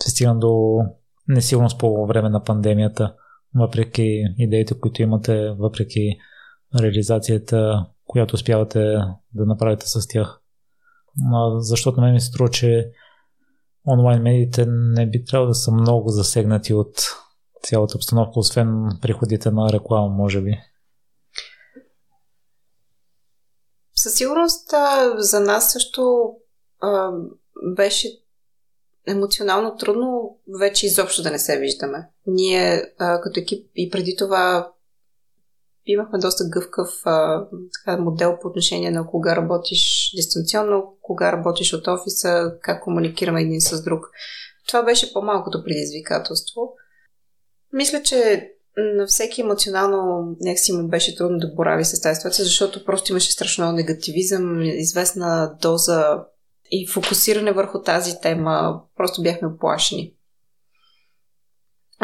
[0.03, 0.81] се стигна до
[1.29, 3.15] несигурност по време на пандемията,
[3.55, 6.19] въпреки идеите, които имате, въпреки
[6.81, 8.81] реализацията, която успявате
[9.35, 10.41] да направите с тях.
[11.59, 12.91] Защото на мен ми се струва, че
[13.87, 16.95] онлайн медиите не би трябвало да са много засегнати от
[17.63, 20.59] цялата обстановка, освен приходите на реклама, може би.
[23.95, 24.71] Със сигурност
[25.17, 26.33] за нас също
[26.81, 27.11] а,
[27.77, 28.09] беше
[29.07, 32.09] емоционално трудно вече изобщо да не се виждаме.
[32.27, 34.73] Ние а, като екип и преди това
[35.87, 41.87] имахме доста гъвкав а, така, модел по отношение на кога работиш дистанционно, кога работиш от
[41.87, 44.07] офиса, как комуникираме един с друг.
[44.69, 46.75] Това беше по-малкото предизвикателство.
[47.73, 52.85] Мисля, че на всеки емоционално някакси му беше трудно да борави с тази ситуация, защото
[52.85, 56.25] просто имаше страшно негативизъм, известна доза
[56.71, 58.83] и фокусиране върху тази тема.
[58.97, 60.15] Просто бяхме оплашени.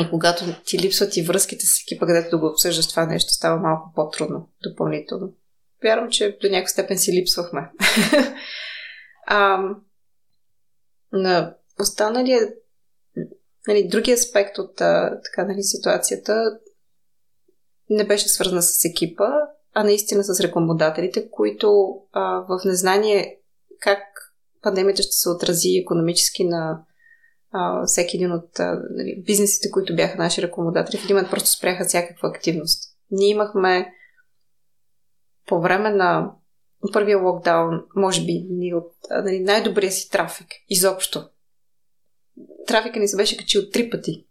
[0.01, 3.61] И когато ти липсват и връзките с екипа, където да го обсъждаш това нещо, става
[3.61, 5.33] малко по-трудно допълнително.
[5.83, 7.71] Вярвам, че до някаква степен си липсвахме.
[9.27, 9.59] а,
[11.13, 12.49] на останалия
[13.69, 16.59] нали, други аспект от така, нали, ситуацията
[17.91, 19.29] не беше свързана с екипа,
[19.75, 23.41] а наистина с рекламодателите, които а, в незнание
[23.81, 24.26] как
[24.67, 26.83] пандемията ще се отрази економически на
[27.51, 31.51] а, всеки един от а, нали, бизнесите, които бяха наши рекламодатели, в един момент просто
[31.51, 32.83] спряха всякаква активност.
[33.11, 33.93] Ние имахме
[35.47, 36.31] по време на
[36.93, 41.29] първия локдаун, може би, ни от нали, най-добрия си трафик изобщо.
[42.67, 44.27] Трафика ни се беше качил три пъти.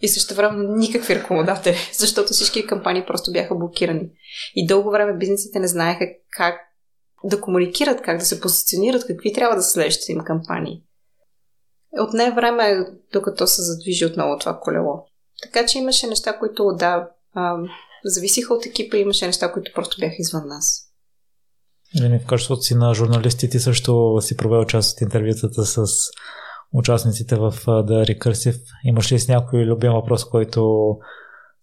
[0.00, 4.10] И също време никакви рекламодатели, защото всички кампании просто бяха блокирани.
[4.54, 6.67] И дълго време бизнесите не знаеха как
[7.24, 10.82] да комуникират, как да се позиционират, какви трябва да са следващите им кампании.
[12.00, 15.04] Отне време, докато се задвижи отново това колело.
[15.42, 17.56] Така че имаше неща, които, да, а,
[18.04, 20.84] зависиха от екипа, имаше неща, които просто бяха извън нас.
[21.94, 25.86] Или в качеството си на журналисти ти също си провел част от интервютата с
[26.72, 28.60] участниците в The Recursive.
[28.84, 30.88] Имаш ли с някой любим въпрос, който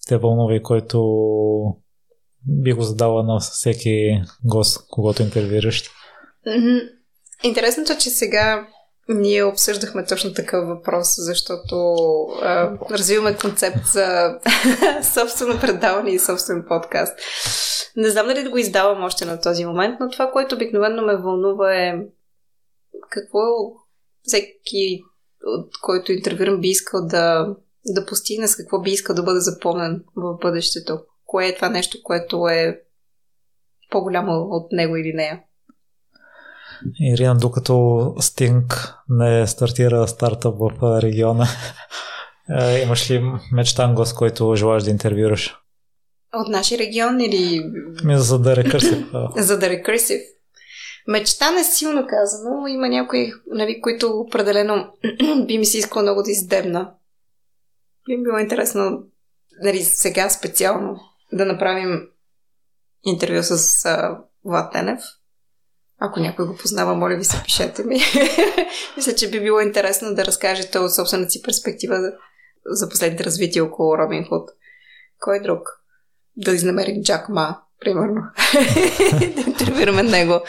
[0.08, 1.00] те вълнува и който
[2.48, 5.84] би го задала на всеки гост, когато интервюираш?
[7.44, 8.68] Интересното е, че сега
[9.10, 11.76] ние обсъждахме точно такъв въпрос, защото
[12.42, 14.40] а, развиваме концепт за
[15.14, 17.20] собствено предаване и собствен подкаст.
[17.96, 21.18] Не знам дали да го издавам още на този момент, но това, което обикновено ме
[21.18, 21.94] вълнува е
[23.10, 23.40] какво
[24.24, 25.02] всеки,
[25.46, 30.04] от който интервюрам, би искал да, да постигне, с какво би искал да бъде запомнен
[30.16, 31.00] в бъдещето.
[31.26, 32.82] Кое е това нещо, което е
[33.90, 35.42] по-голямо от него или нея.
[37.00, 41.48] Ирина, докато Стинг не стартира стартъп в региона,
[42.84, 45.56] имаш ли мечтан гост, който желаеш да интервюраш?
[46.34, 47.62] От нашия регион или...
[48.04, 49.40] Ми за да Recursive.
[49.42, 50.22] за да Recursive.
[51.08, 52.68] Мечта не е силно казано.
[52.68, 54.94] Има някои, нали, които определено
[55.48, 56.92] би ми се искало много да издебна.
[58.10, 59.04] Би било интересно,
[59.64, 61.00] нали, сега специално,
[61.36, 62.08] да направим
[63.04, 65.00] интервю с а, Влад Тенев.
[66.00, 68.00] Ако някой го познава, моля ви се, пишете ми.
[68.98, 72.12] Мисля, че би било интересно да разкажете от собствената си перспектива
[72.66, 74.50] за последните развития около Робин Худ.
[75.20, 75.62] Кой друг?
[76.38, 78.22] Да изнамерим Джак Ма, примерно.
[79.36, 80.42] да интервюираме него.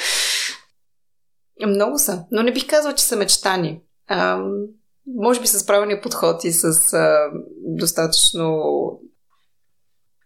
[1.66, 3.80] Много са, но не бих казала, че са мечтани.
[4.06, 4.42] А,
[5.06, 8.62] може би с правилния подход и с а, достатъчно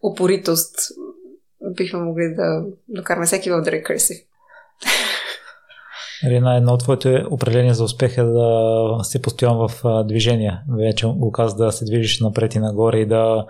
[0.02, 0.74] упоритост
[1.76, 4.16] бихме могли да докараме всеки в да красив.
[6.24, 10.60] Рина, едно от твоите определения за успех е да си постоянно в движение.
[10.78, 13.46] Вече го каза да се движиш напред и нагоре и да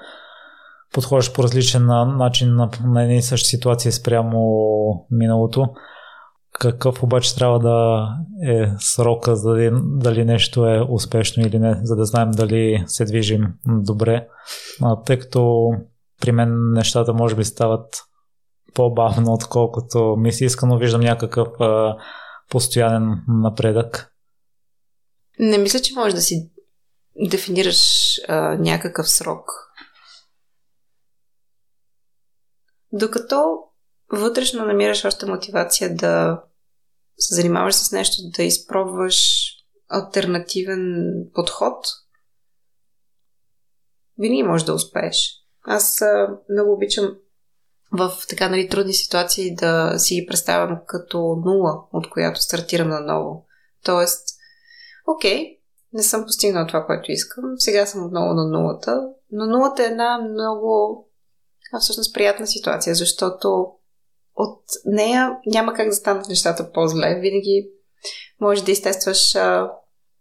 [0.93, 1.87] подходиш по различен
[2.17, 5.69] начин на, на едни и същи ситуации спрямо миналото.
[6.53, 8.09] Какъв обаче трябва да
[8.53, 13.05] е срока, за дали, дали нещо е успешно или не, за да знаем дали се
[13.05, 14.27] движим добре.
[14.83, 15.71] А, тъй като
[16.21, 18.03] при мен нещата може би стават
[18.75, 21.97] по-бавно, отколкото ми се иска, но виждам някакъв а,
[22.51, 24.13] постоянен напредък.
[25.39, 26.51] Не мисля, че можеш да си
[27.31, 29.51] дефинираш а, някакъв срок.
[32.93, 33.59] Докато
[34.13, 36.43] вътрешно намираш още мотивация да
[37.19, 39.51] се занимаваш с нещо, да изпробваш
[39.89, 41.87] альтернативен подход,
[44.19, 45.40] винаги можеш да успееш.
[45.67, 47.17] Аз а, много обичам
[47.93, 53.47] в така нали, трудни ситуации да си ги представям като нула, от която стартирам наново.
[53.85, 54.29] Тоест,
[55.07, 55.59] окей,
[55.93, 60.19] не съм постигнал това, което искам, сега съм отново на нулата, но нулата е една
[60.19, 61.07] много
[61.73, 63.73] а всъщност приятна ситуация, защото
[64.35, 67.21] от нея няма как да станат нещата по-зле.
[67.21, 67.71] Винаги
[68.41, 69.73] можеш да изтестваш а,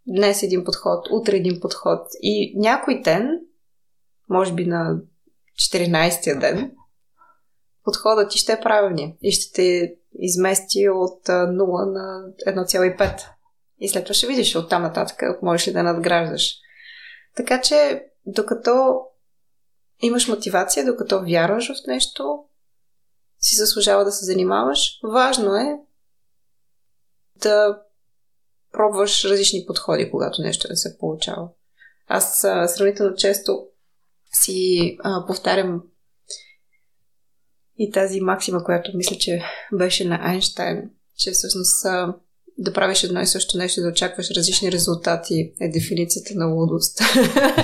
[0.08, 3.40] днес един подход, утре един подход и някой ден,
[4.30, 4.98] може би на
[5.60, 6.72] 14-я ден,
[7.84, 11.58] подходът ти ще е правилния и ще те измести от 0
[11.92, 13.28] на 1,5.
[13.80, 16.56] И след това ще видиш от там нататък, можеш ли да надграждаш.
[17.36, 19.02] Така че, докато
[20.02, 22.44] имаш мотивация, докато вярваш в нещо,
[23.40, 25.00] си заслужава да се занимаваш.
[25.04, 25.80] Важно е
[27.36, 27.82] да
[28.72, 31.48] пробваш различни подходи, когато нещо не се получава.
[32.08, 33.68] Аз сравнително често
[34.32, 35.82] си а, повтарям
[37.78, 42.16] и тази максима, която мисля, че беше на Айнштайн, че всъщност а,
[42.58, 47.00] да правиш едно и също нещо, да очакваш различни резултати е дефиницията на лудост.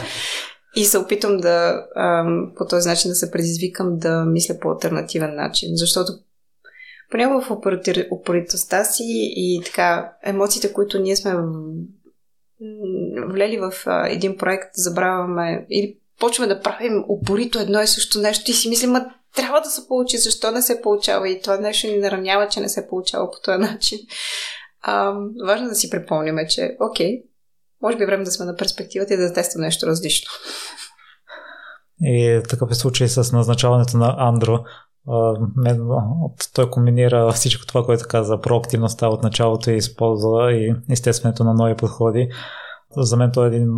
[0.76, 2.26] и се опитам да а,
[2.57, 6.11] по този начин да се предизвикам да мисля по альтернативен начин, защото
[7.11, 7.57] понякога в
[8.11, 9.03] упоритостта си
[9.36, 11.36] и така емоциите, които ние сме
[13.28, 18.51] влели в а, един проект, забравяме или почваме да правим упорито едно и също нещо
[18.51, 19.05] и си мислим, ма
[19.36, 22.70] трябва да се получи, защо не се получава и това нещо ни наравнява, че не
[22.70, 23.99] се получава по този начин.
[24.82, 25.13] А,
[25.45, 27.24] важно да си припомняме, че окей,
[27.82, 30.32] може би е време да сме на перспективата и да тествам нещо различно.
[32.01, 34.59] И такъв е случай с назначаването на Андро.
[36.53, 41.76] Той комбинира всичко това, което каза, проактивността от началото и използва и естеството на нови
[41.76, 42.30] подходи.
[42.97, 43.70] За мен той е един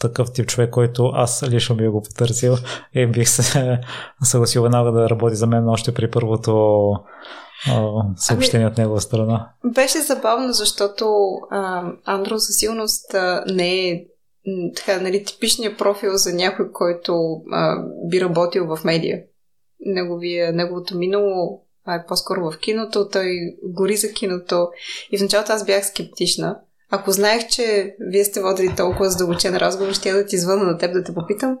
[0.00, 2.54] такъв тип човек, който аз лично би го потърсил
[2.94, 3.80] и бих се
[4.22, 6.92] съгласил веднага да работи за мен още при първото
[8.16, 9.50] съобщение ами, от негова страна.
[9.64, 14.04] Беше забавно, защото а, Андро със сигурност а, не е
[14.76, 19.22] така, нали, типичният профил за някой, който а, би работил в медия.
[19.80, 24.68] Неговия, неговото минало а е по-скоро в киното, той гори за киното.
[25.10, 26.60] И в началото аз бях скептична.
[26.90, 30.78] Ако знаех, че вие сте водили толкова задълбочен разговор, ще я да ти звъна на
[30.78, 31.58] теб да те попитам.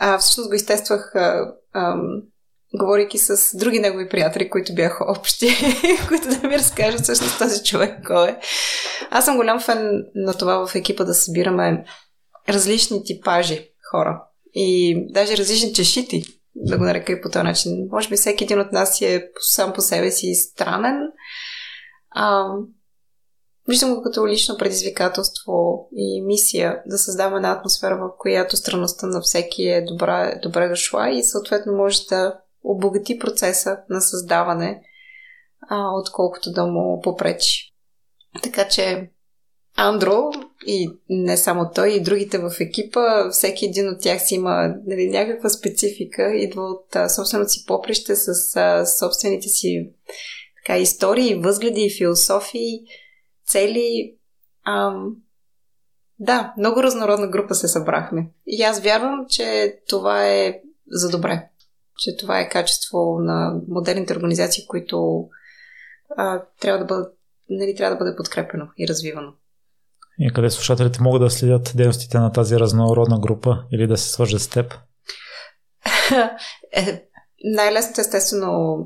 [0.00, 1.96] А всъщност го изтествах а, а,
[2.74, 5.48] говорейки с други негови приятели, които бяха общи,
[6.08, 8.38] които да ми разкажат всъщност този човек кой е.
[9.10, 11.84] Аз съм голям фен на това в екипа да събираме
[12.48, 14.22] различни типажи хора
[14.54, 16.24] и даже различни чешити,
[16.54, 17.72] да го нарека и по този начин.
[17.92, 21.00] Може би всеки един от нас е сам по себе си странен.
[22.10, 22.46] А,
[23.68, 29.20] виждам го като лично предизвикателство и мисия да създаваме една атмосфера, в която странността на
[29.20, 34.82] всеки е добра, добре дошла и съответно може да обогати процеса на създаване,
[35.68, 37.74] а, отколкото да му попречи.
[38.42, 39.10] Така че
[39.76, 40.30] Андро
[40.66, 45.08] и не само той, и другите в екипа, всеки един от тях си има нали,
[45.10, 49.90] някаква специфика, идва от а, собственото си поприще с а, собствените си
[50.56, 52.80] така, истории, възгледи и философии,
[53.46, 54.16] цели.
[54.66, 55.16] Ам,
[56.18, 58.30] да, много разнородна група се събрахме.
[58.46, 60.60] И аз вярвам, че това е
[60.90, 61.48] за добре.
[61.98, 65.28] че това е качество на модерните организации, които
[66.16, 67.18] а, трябва, да бъдат,
[67.50, 69.32] нали, трябва да бъде подкрепено и развивано.
[70.18, 74.40] И къде слушателите могат да следят дейностите на тази разнородна група или да се свържат
[74.40, 74.74] с теб?
[76.72, 77.04] е,
[77.44, 78.78] най-лесното естествено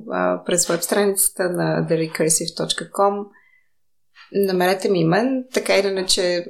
[0.47, 3.24] през веб страницата на therecursive.com
[4.32, 6.47] намерете ми мен, така или иначе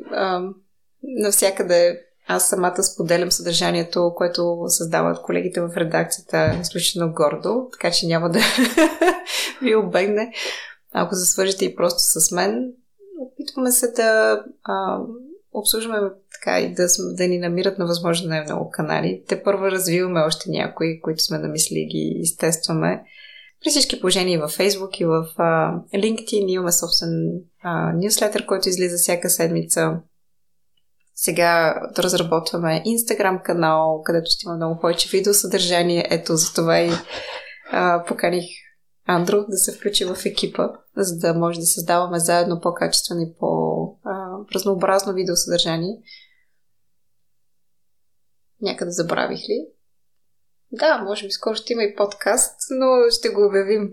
[1.03, 8.31] навсякъде аз самата споделям съдържанието, което създават колегите в редакцията изключително гордо, така че няма
[8.31, 8.41] да
[9.63, 10.33] ви обегне.
[10.93, 12.73] Ако се свържете и просто с мен,
[13.21, 14.99] опитваме се да а,
[15.53, 16.87] обслужваме така и да,
[17.17, 19.23] да ни намират на възможно най-много канали.
[19.29, 23.03] Те първо развиваме още някои, които сме намисли ги изтестваме.
[23.65, 27.11] При всички положения и във Facebook, и в а, LinkedIn имаме собствен
[27.63, 30.01] а, нюслетър, който излиза всяка седмица.
[31.15, 36.07] Сега да разработваме Instagram канал, където ще има много повече видеосъдържание.
[36.11, 36.91] Ето за това и
[37.71, 38.45] а, поканих
[39.07, 45.13] Андро да се включи в екипа, за да може да създаваме заедно по-качествено и по-разнообразно
[45.13, 45.97] видеосъдържание.
[48.61, 49.67] Някъде забравих ли?
[50.73, 53.93] Да, може би скоро ще има и подкаст, но ще го обявим.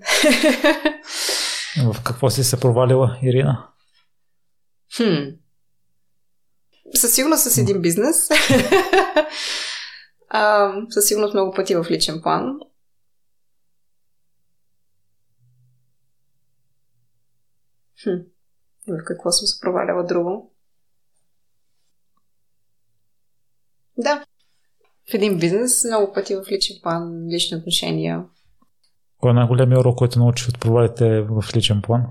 [1.94, 3.70] В какво си се провалила, Ирина?
[4.98, 5.24] Хм.
[6.96, 8.30] Със сигурност с един бизнес.
[10.30, 12.60] а, със сигурност много пъти в личен план.
[18.04, 18.10] Хм.
[18.88, 20.54] В какво съм се проваляла друго?
[23.98, 24.26] Да.
[25.12, 28.26] В един бизнес, много пъти в личен план, лични отношения.
[29.18, 32.04] Кой е най-големият урок, който научи от провалите в личен план?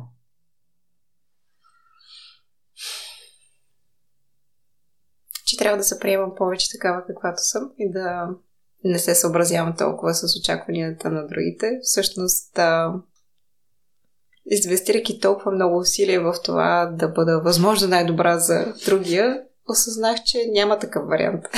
[5.47, 8.29] Че трябва да се приемам повече такава каквато съм и да
[8.85, 11.79] не се съобразявам толкова с очакванията на другите.
[11.83, 12.95] Всъщност, да,
[14.51, 20.79] инвестирайки толкова много усилия в това да бъда възможно най-добра за другия, осъзнах, че няма
[20.79, 21.45] такъв вариант.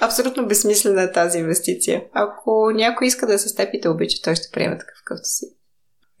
[0.00, 2.04] Абсолютно безсмислена е тази инвестиция.
[2.12, 5.28] Ако някой иска да се с теб и те обича, той ще приеме такъв какъвто
[5.28, 5.46] си.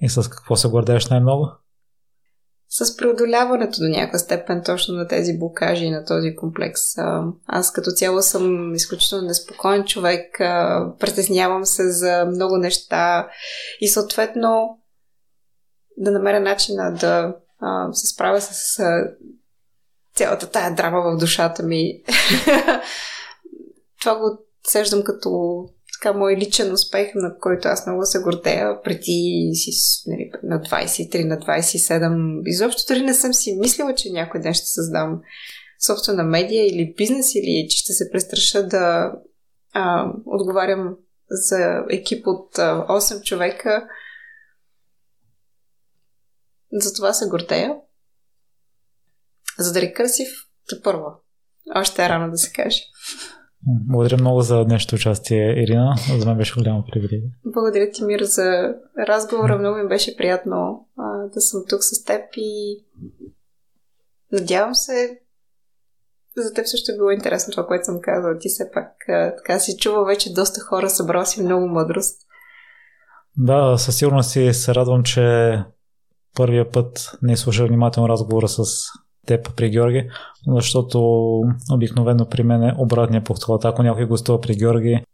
[0.00, 1.48] И с какво се гордееш най-много?
[2.68, 6.80] С преодоляването до някаква степен точно на тези блокажи и на този комплекс.
[7.46, 10.36] Аз като цяло съм изключително неспокоен човек,
[10.98, 13.28] притеснявам се за много неща
[13.80, 14.78] и съответно
[15.96, 17.34] да намеря начина да
[17.92, 19.10] се справя с а,
[20.14, 22.02] цялата тая драма в душата ми.
[24.00, 28.82] Това го сеждам като така мой личен успех, на който аз много се гордея.
[28.82, 29.70] Преди си
[30.06, 34.66] нали, на 23, на 27, изобщо дори не съм си мислила, че някой ден ще
[34.66, 35.20] създам
[35.86, 39.12] собствена медия или бизнес, или че ще се престраша да
[39.72, 40.96] а, отговарям
[41.30, 43.88] за екип от а, 8 човека
[46.72, 47.76] за това се гордея.
[49.58, 50.28] За да рекърсив,
[50.68, 51.06] те първо.
[51.74, 52.80] Още е рано да се каже.
[53.66, 55.94] Благодаря много за днешното участие, Ирина.
[56.18, 57.30] За мен беше голямо привилегие.
[57.44, 58.74] Благодаря ти, Мир, за
[59.08, 59.58] разговора.
[59.58, 62.84] Много ми беше приятно а, да съм тук с теб и
[64.32, 65.20] надявам се
[66.36, 68.38] за теб също е било интересно това, което съм казала.
[68.38, 72.20] Ти все пак а, така си чува вече доста хора, събрал си много мъдрост.
[73.36, 75.56] Да, със сигурност си се радвам, че
[76.36, 78.64] първия път не слушах внимателно разговора с
[79.26, 80.08] теб при Георги,
[80.48, 81.00] защото
[81.72, 83.64] обикновено при мен е обратния подход.
[83.64, 85.04] Ако някой гостува при Георги,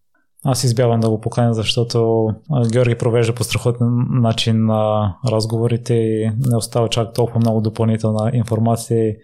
[0.45, 2.29] аз избягвам да го поканя, защото
[2.73, 9.15] Георги провежда по страхотен начин на разговорите и не остава чак толкова много допълнителна информация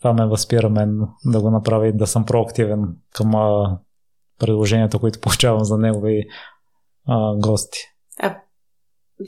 [0.00, 3.30] това ме възпира мен да го направя и да съм проактивен към
[4.38, 6.24] предложенията, които получавам за негови
[7.36, 7.78] гости.
[8.22, 8.36] А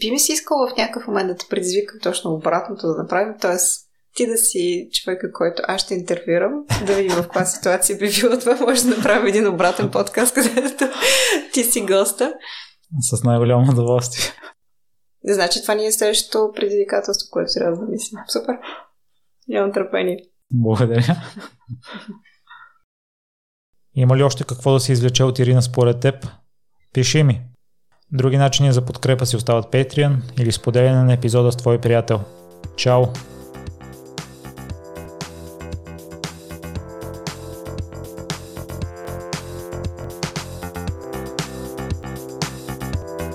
[0.01, 3.57] би ми си искал в някакъв момент да те предизвикам точно обратното да направим, т.е.
[4.17, 8.39] ти да си човека, който аз ще интервюрам, да видим в каква ситуация би било
[8.39, 10.89] това, може да направим един обратен подкаст, където
[11.53, 12.35] ти си госта.
[13.01, 14.25] С най-голямо удоволствие.
[15.25, 18.21] Не значи това ни е следващото предизвикателство, което трябва да мислим.
[18.29, 18.55] Супер.
[19.49, 20.25] Нямам търпение.
[20.53, 21.17] Благодаря.
[23.95, 26.27] Има ли още какво да се извлече от Ирина според теб?
[26.93, 27.50] Пиши ми.
[28.13, 32.21] Други начини за подкрепа си остават Patreon или споделяне на епизода с твой приятел.
[32.77, 33.05] Чао!